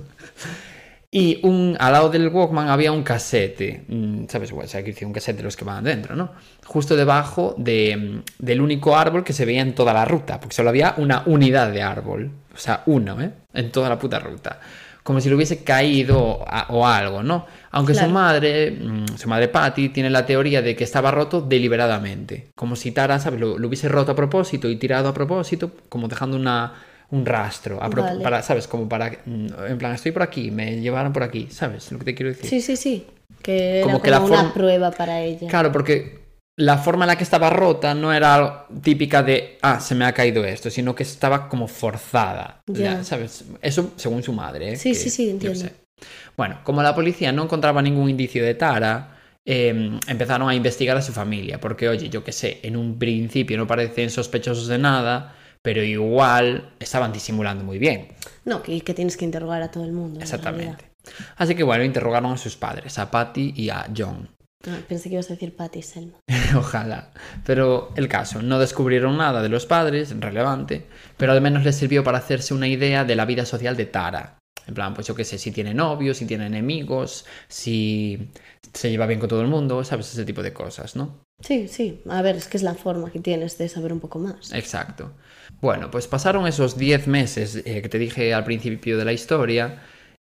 [1.17, 3.85] Y un, al lado del Walkman había un casete,
[4.29, 4.51] ¿sabes?
[4.51, 6.33] O sea, que un casete de los que van dentro, ¿no?
[6.67, 10.57] Justo debajo de, mm, del único árbol que se veía en toda la ruta, porque
[10.57, 13.31] solo había una unidad de árbol, o sea, uno, ¿eh?
[13.53, 14.59] En toda la puta ruta.
[15.05, 17.47] Como si le hubiese caído a- o algo, ¿no?
[17.71, 22.49] Aunque su madre, mm, su madre Patty, tiene la teoría de que estaba roto deliberadamente.
[22.57, 23.39] Como si Tara, ¿sabes?
[23.39, 26.73] Lo, lo hubiese roto a propósito y tirado a propósito, como dejando una,
[27.11, 27.82] un rastro.
[27.82, 28.22] a Vale.
[28.22, 28.66] para, ¿Sabes?
[28.68, 29.11] Como para.
[29.24, 31.90] mm, En plan, estoy por aquí, me llevaron por aquí, ¿sabes?
[31.92, 32.48] Lo que te quiero decir.
[32.48, 33.07] Sí, sí, sí.
[33.42, 35.48] Que era Como como, que la una prueba para ella.
[35.48, 36.18] Claro, porque
[36.57, 40.12] la forma en la que estaba rota no era típica de, ah, se me ha
[40.12, 42.61] caído esto, sino que estaba como forzada.
[42.66, 42.94] Ya.
[42.94, 43.44] La- ¿Sabes?
[43.61, 44.72] Eso según su madre.
[44.72, 44.76] ¿eh?
[44.76, 45.59] Sí, que sí, sí, entiendo.
[45.59, 45.72] sé.
[46.36, 51.02] Bueno, como la policía no encontraba ningún indicio de Tara, eh, empezaron a investigar a
[51.02, 55.34] su familia, porque oye, yo qué sé, en un principio no parecen sospechosos de nada,
[55.65, 58.09] pero igual estaban disimulando muy bien.
[58.45, 60.19] No, que, que tienes que interrogar a todo el mundo.
[60.19, 60.91] en Exactamente.
[61.37, 64.29] Así que bueno, interrogaron a sus padres, a Patty y a John.
[64.69, 66.19] Ah, pensé que ibas a decir Patty Selma.
[66.57, 67.12] Ojalá.
[67.47, 70.87] Pero el caso, no descubrieron nada de los padres, relevante,
[71.17, 74.39] pero al menos les sirvió para hacerse una idea de la vida social de Tara.
[74.67, 78.31] En plan, pues yo qué sé, si tiene novios, si tiene enemigos, si
[78.73, 80.12] se lleva bien con todo el mundo, ¿sabes?
[80.12, 81.25] Ese tipo de cosas, ¿no?
[81.41, 82.03] Sí, sí.
[82.09, 84.53] A ver, es que es la forma que tienes de saber un poco más.
[84.53, 85.12] Exacto.
[85.65, 89.81] Bueno, pues pasaron esos 10 meses eh, que te dije al principio de la historia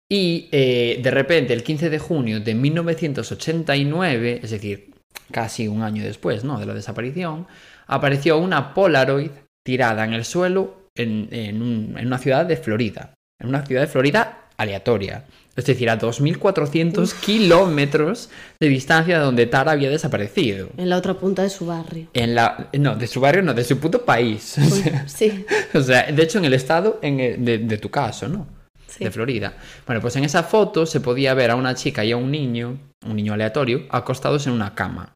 [0.07, 4.91] y eh, de repente el 15 de junio de 1989, es decir,
[5.31, 6.59] casi un año después ¿no?
[6.59, 7.47] de la desaparición,
[7.87, 9.31] apareció una Polaroid
[9.65, 13.15] tirada en el suelo en, en un- en una ciudad de Florida.
[13.41, 15.25] En una ciudad de Florida aleatoria.
[15.55, 18.29] Es decir, a 2.400 kilómetros
[18.59, 20.69] de distancia de donde Tara había desaparecido.
[20.77, 22.07] En la otra punta de su barrio.
[22.13, 22.69] En la.
[22.77, 24.57] No, de su barrio, no, de su puto país.
[24.59, 27.89] O sea, Sí, o sea, de hecho, en el estado en el- de, de tu
[27.89, 28.47] caso, ¿no?
[28.87, 29.03] sí.
[29.03, 29.53] De Florida.
[29.85, 32.77] Bueno, pues en esa foto se podía ver a una chica y a un niño,
[33.05, 35.13] un niño aleatorio, acostados en una cama.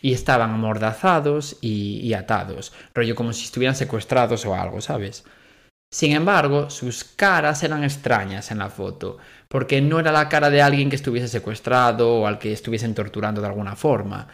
[0.00, 2.72] Y estaban amordazados y, y atados.
[2.94, 5.24] Rollo como si estuvieran secuestrados o algo, ¿sabes?
[5.92, 9.18] Sin embargo, sus caras eran extrañas en la foto,
[9.48, 13.42] porque no era la cara de alguien que estuviese secuestrado o al que estuviesen torturando
[13.42, 14.26] de alguna forma,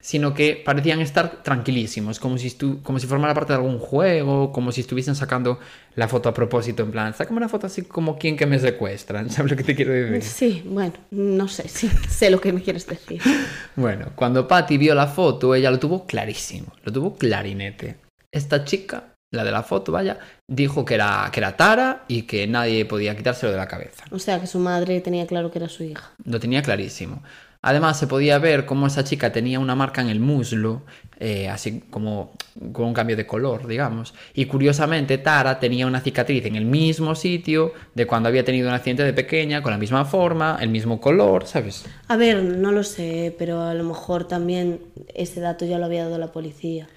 [0.00, 4.52] sino que parecían estar tranquilísimos, como si, estu- como si formara parte de algún juego,
[4.52, 5.58] como si estuviesen sacando
[5.96, 9.28] la foto a propósito, en plan, sácame una foto así como quien que me secuestran,
[9.30, 10.22] ¿sabes lo que te quiero decir?
[10.22, 13.20] Sí, bueno, no sé, sí, sé lo que me quieres decir.
[13.76, 17.96] Bueno, cuando Patty vio la foto, ella lo tuvo clarísimo, lo tuvo clarinete.
[18.32, 20.18] Esta chica, la de la foto, vaya,
[20.48, 24.04] dijo que era, que era Tara y que nadie podía quitárselo de la cabeza.
[24.10, 26.10] O sea, que su madre tenía claro que era su hija.
[26.24, 27.22] Lo tenía clarísimo.
[27.62, 30.82] Además, se podía ver cómo esa chica tenía una marca en el muslo,
[31.18, 32.32] eh, así como
[32.72, 34.14] con un cambio de color, digamos.
[34.32, 38.74] Y curiosamente, Tara tenía una cicatriz en el mismo sitio de cuando había tenido un
[38.74, 41.84] accidente de pequeña, con la misma forma, el mismo color, ¿sabes?
[42.08, 44.80] A ver, no lo sé, pero a lo mejor también
[45.14, 46.88] ese dato ya lo había dado la policía.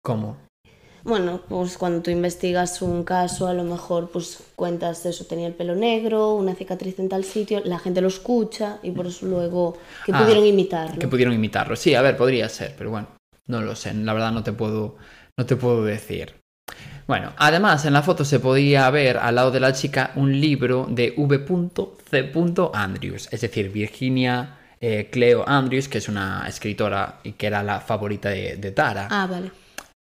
[0.00, 0.36] ¿Cómo?
[1.04, 5.54] Bueno, pues cuando tú investigas un caso, a lo mejor pues cuentas eso, tenía el
[5.54, 9.76] pelo negro, una cicatriz en tal sitio, la gente lo escucha y por eso luego
[10.06, 10.98] que Ah, pudieron imitarlo.
[10.98, 11.74] Que pudieron imitarlo.
[11.76, 13.08] Sí, a ver, podría ser, pero bueno,
[13.46, 13.92] no lo sé.
[13.94, 14.96] La verdad no te puedo,
[15.36, 16.36] no te puedo decir.
[17.08, 20.86] Bueno, además en la foto se podía ver al lado de la chica un libro
[20.88, 22.32] de V.C.
[22.74, 27.80] Andrews, es decir, Virginia eh, Cleo Andrews, que es una escritora y que era la
[27.80, 29.06] favorita de, de Tara.
[29.10, 29.52] Ah, vale.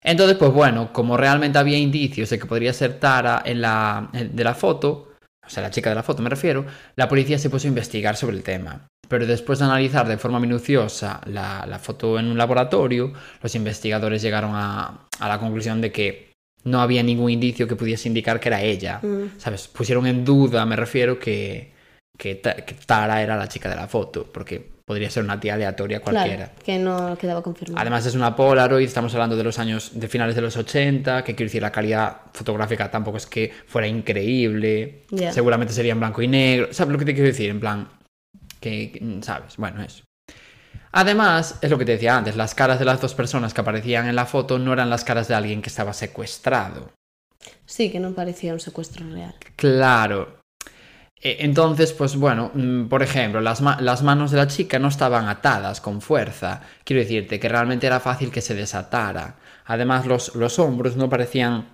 [0.04, 4.36] Entonces, pues bueno, como realmente había indicios de que podría ser Tara en la, en-
[4.36, 5.14] de la foto,
[5.46, 8.16] o sea, la chica de la foto me refiero, la policía se puso a investigar
[8.16, 8.88] sobre el tema.
[9.08, 13.12] Pero después de analizar de forma minuciosa la, la foto en un laboratorio,
[13.44, 16.32] los investigadores llegaron a, a la conclusión de que
[16.64, 19.00] no había ningún indicio que pudiese indicar que era ella.
[19.04, 19.38] Mm.
[19.38, 19.68] ¿Sabes?
[19.68, 21.74] Pusieron en duda, me refiero, que,
[22.18, 26.02] que, que Tara era la chica de la foto, porque podría ser una tía aleatoria
[26.02, 26.48] cualquiera.
[26.48, 27.80] Claro, que no quedaba confirmado.
[27.80, 31.34] Además es una Polaroid, estamos hablando de los años, de finales de los 80, que
[31.34, 36.28] quiero decir, la calidad fotográfica tampoco es que fuera increíble, seguramente sería en blanco y
[36.28, 37.50] negro, ¿sabes lo que te quiero decir?
[37.50, 37.88] En plan,
[38.60, 39.56] Que, que, ¿sabes?
[39.56, 40.04] Bueno, eso.
[40.92, 44.10] Además, es lo que te decía antes, las caras de las dos personas que aparecían
[44.10, 46.92] en la foto no eran las caras de alguien que estaba secuestrado.
[47.66, 49.36] Sí, que no parecía un secuestro real.
[49.56, 50.41] Claro.
[51.22, 55.28] E- Entonces, pues bueno, mm, por ejemplo, las, las manos de la chica no estaban
[55.28, 56.62] atadas con fuerza.
[56.84, 59.38] Quiero decirte que realmente era fácil que se desatara.
[59.66, 61.70] Además, los, los hombros no parecían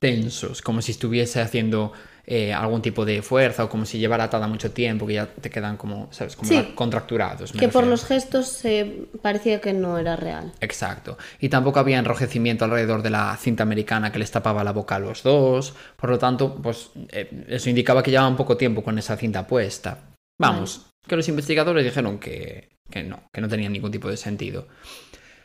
[0.00, 1.92] tensos, como si estuviese haciendo
[2.26, 5.50] eh, algún tipo de fuerza o como si llevara atada mucho tiempo, que ya te
[5.50, 6.36] quedan como, ¿sabes?
[6.36, 6.72] Como Sí.
[6.74, 7.52] contracturados.
[7.52, 10.52] Que por los gestos eh, parecía que no era real.
[10.60, 11.18] Exacto.
[11.40, 14.98] Y tampoco había enrojecimiento alrededor de la cinta americana que les tapaba la boca a
[15.00, 15.74] los dos.
[15.96, 19.98] Por lo tanto, pues eh, eso indicaba que llevaban poco tiempo con esa cinta puesta.
[20.38, 24.66] Vamos, que los investigadores dijeron que, que no, que no tenía ningún tipo de sentido.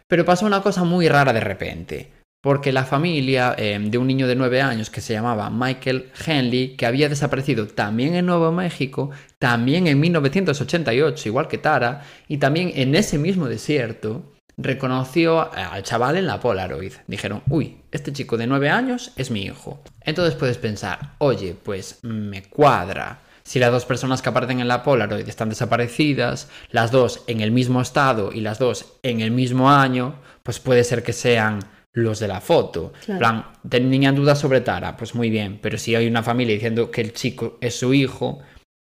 [0.07, 2.11] Pero pasó una cosa muy rara de repente.
[2.41, 6.77] Porque la familia eh, de un niño de 9 años que se llamaba Michael Henley,
[6.77, 9.09] que había desaparecido también en Nuevo México,
[9.39, 14.23] también en 1988, igual que Tara, y también en ese mismo desierto,
[14.55, 16.93] reconoció al chaval en la Polaroid.
[17.07, 19.81] Dijeron, uy, este chico de 9 años es mi hijo.
[20.01, 23.19] Entonces puedes pensar, oye, pues me cuadra.
[23.43, 27.51] Si las dos personas que aparecen en la Polaroid están desaparecidas, las dos en el
[27.51, 31.59] mismo estado y las dos en el mismo año, pues puede ser que sean
[31.93, 32.93] los de la foto.
[33.05, 33.19] Claro.
[33.19, 37.01] plan, tenían dudas sobre Tara, pues muy bien, pero si hay una familia diciendo que
[37.01, 38.39] el chico es su hijo,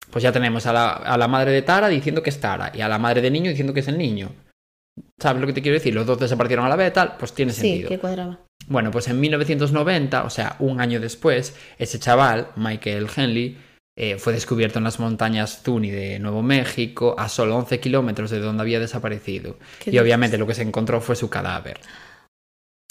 [0.10, 2.82] pues ya tenemos a la, a la madre de Tara diciendo que es Tara y
[2.82, 4.30] a la madre del niño diciendo que es el niño.
[5.20, 5.94] ¿Sabes lo que te quiero decir?
[5.94, 7.90] Los dos desaparecieron a la vez, tal, pues tiene Sí, sentido.
[7.90, 8.40] que cuadraba.
[8.68, 13.58] Bueno, pues en 1990, o sea, un año después, ese chaval, Michael Henley,
[13.96, 18.40] eh, fue descubierto en las montañas Zuni de Nuevo México, a solo 11 kilómetros de
[18.40, 19.58] donde había desaparecido.
[19.80, 21.80] ¿Qué Y obviamente lo que se encontró fue su cadáver.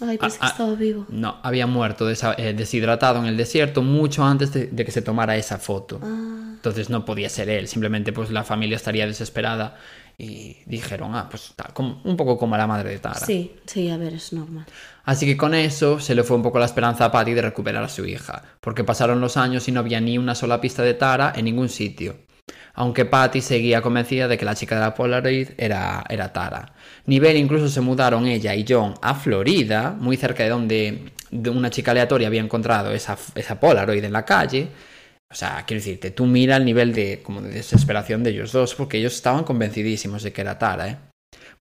[0.03, 0.51] Ay, pensé Ah, que ah.
[0.51, 1.07] estaba vivo.
[1.09, 5.37] No, había muerto eh, deshidratado en el desierto mucho antes de, de que se tomara
[5.37, 6.01] esa foto.
[6.03, 9.77] Ah, Entonces no podía ser él, simplemente pues la familia estaría desesperada
[10.19, 13.15] y dijeron, ah, pues tal, como- un poco como a la madre de Tara.
[13.27, 14.67] sí, sí, a ver, es normal.
[15.05, 17.83] Así que con eso se le fue un poco la esperanza a Patty de recuperar
[17.83, 20.95] a su hija, porque pasaron los años y no había ni una sola pista de
[20.95, 22.19] Tara en ningún sitio.
[22.75, 26.73] Aunque Patty seguía convencida de que la chica de la Polaroid era, era Tara.
[27.07, 31.71] Nivel incluso se mudaron ella y John a Florida, muy cerca de donde de una
[31.71, 34.69] chica aleatoria había encontrado esa, esa Polaroid en la calle.
[35.31, 38.75] O sea, quiero decirte, tú mira el nivel de, como de desesperación de ellos dos,
[38.75, 40.99] porque ellos estaban convencidísimos de que era Tara, ¿eh?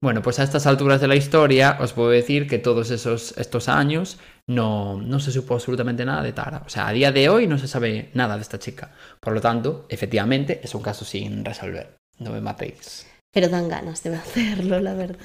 [0.01, 3.69] Bueno, pues a estas alturas de la historia os puedo decir que todos esos, estos
[3.69, 4.17] años
[4.47, 6.63] no, no se supo absolutamente nada de Tara.
[6.65, 8.91] O sea, a día de hoy no se sabe nada de esta chica.
[9.19, 11.97] Por lo tanto, efectivamente, es un caso sin resolver.
[12.17, 13.10] No me matéis.
[13.33, 15.17] Pero dan ganas de hacerlo, la verdad.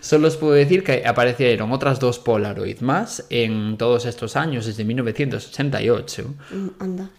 [0.00, 4.84] Solo os puedo decir que aparecieron otras dos Polaroid más en todos estos años, desde
[4.84, 6.34] 1988.
[6.52, 7.10] Mm, Anda.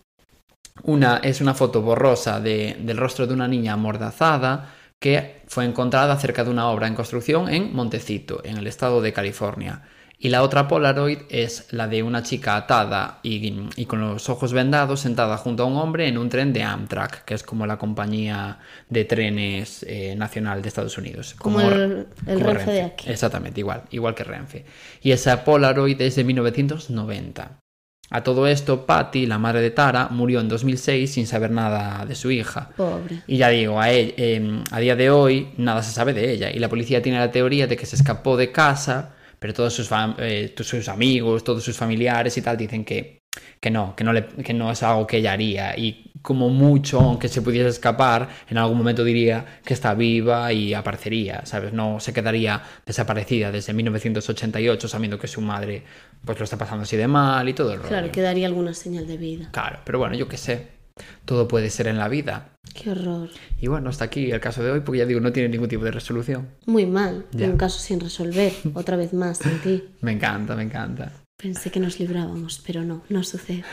[0.84, 6.18] Una es una foto borrosa de- del rostro de una niña amordazada que fue encontrada
[6.18, 9.84] cerca de una obra en construcción en Montecito, en el estado de California.
[10.24, 14.54] Y la otra Polaroid es la de una chica atada y, y con los ojos
[14.54, 17.78] vendados sentada junto a un hombre en un tren de Amtrak, que es como la
[17.80, 21.34] compañía de trenes eh, nacional de Estados Unidos.
[21.40, 23.10] Como el- el Renfe de aquí.
[23.10, 24.64] Exactamente, igual, igual que Renfe.
[25.02, 27.58] Y esa Polaroid es de 1990.
[28.14, 32.14] A todo esto, Patty, la madre de Tara, murió en 2006 sin saber nada de
[32.14, 32.70] su hija.
[32.76, 33.22] Pobre.
[33.26, 36.52] Y ya digo, a, él- eh, a día de hoy nada se sabe de ella.
[36.52, 39.90] Y la policía tiene la teoría de que se escapó de casa, pero todos sus,
[40.20, 43.24] eh, todos sus amigos, todos sus familiares y tal dicen que,
[43.60, 45.76] que no, que no, le- que no es algo que ella haría.
[45.76, 50.76] Y como mucho, aunque se pudiese escapar, en algún momento diría que está viva y
[50.76, 51.74] aparecería, ¿sabes?
[51.74, 55.82] No se quedaría desaparecida desde 1988 sabiendo que su madre
[56.24, 57.90] pues lo está pasando así de mal y todo el rollo.
[57.90, 59.50] Claro, que daría alguna señal de vida.
[59.52, 60.81] Claro, pero bueno, yo qué sé.
[61.26, 62.50] Todo puede ser en la vida.
[62.74, 63.30] Qué horror.
[63.60, 65.84] Y bueno, hasta aquí el caso de hoy, porque ya digo, no tiene ningún tipo
[65.84, 66.50] de resolución.
[66.66, 67.26] Muy mal.
[67.32, 67.48] Ya.
[67.48, 68.54] Un caso sin resolver.
[68.74, 69.84] Otra vez más en ti.
[70.02, 71.12] Me encanta, me encanta.
[71.38, 73.64] Pensé que nos librábamos, pero no, no sucede.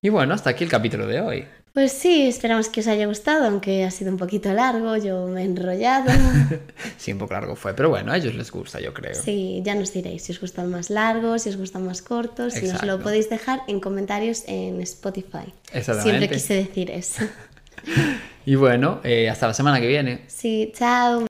[0.00, 1.44] Y bueno, hasta aquí el capítulo de hoy.
[1.78, 5.42] Pues sí, esperamos que os haya gustado, aunque ha sido un poquito largo, yo me
[5.42, 6.10] he enrollado.
[6.96, 9.14] Sí, un poco largo fue, pero bueno, a ellos les gusta, yo creo.
[9.14, 12.66] Sí, ya nos diréis si os gustan más largos, si os gustan más cortos, si
[12.66, 15.54] nos lo podéis dejar en comentarios en Spotify.
[15.72, 16.02] Exactamente.
[16.02, 17.22] Siempre quise decir eso.
[18.44, 20.22] Y bueno, eh, hasta la semana que viene.
[20.26, 21.22] Sí, chao.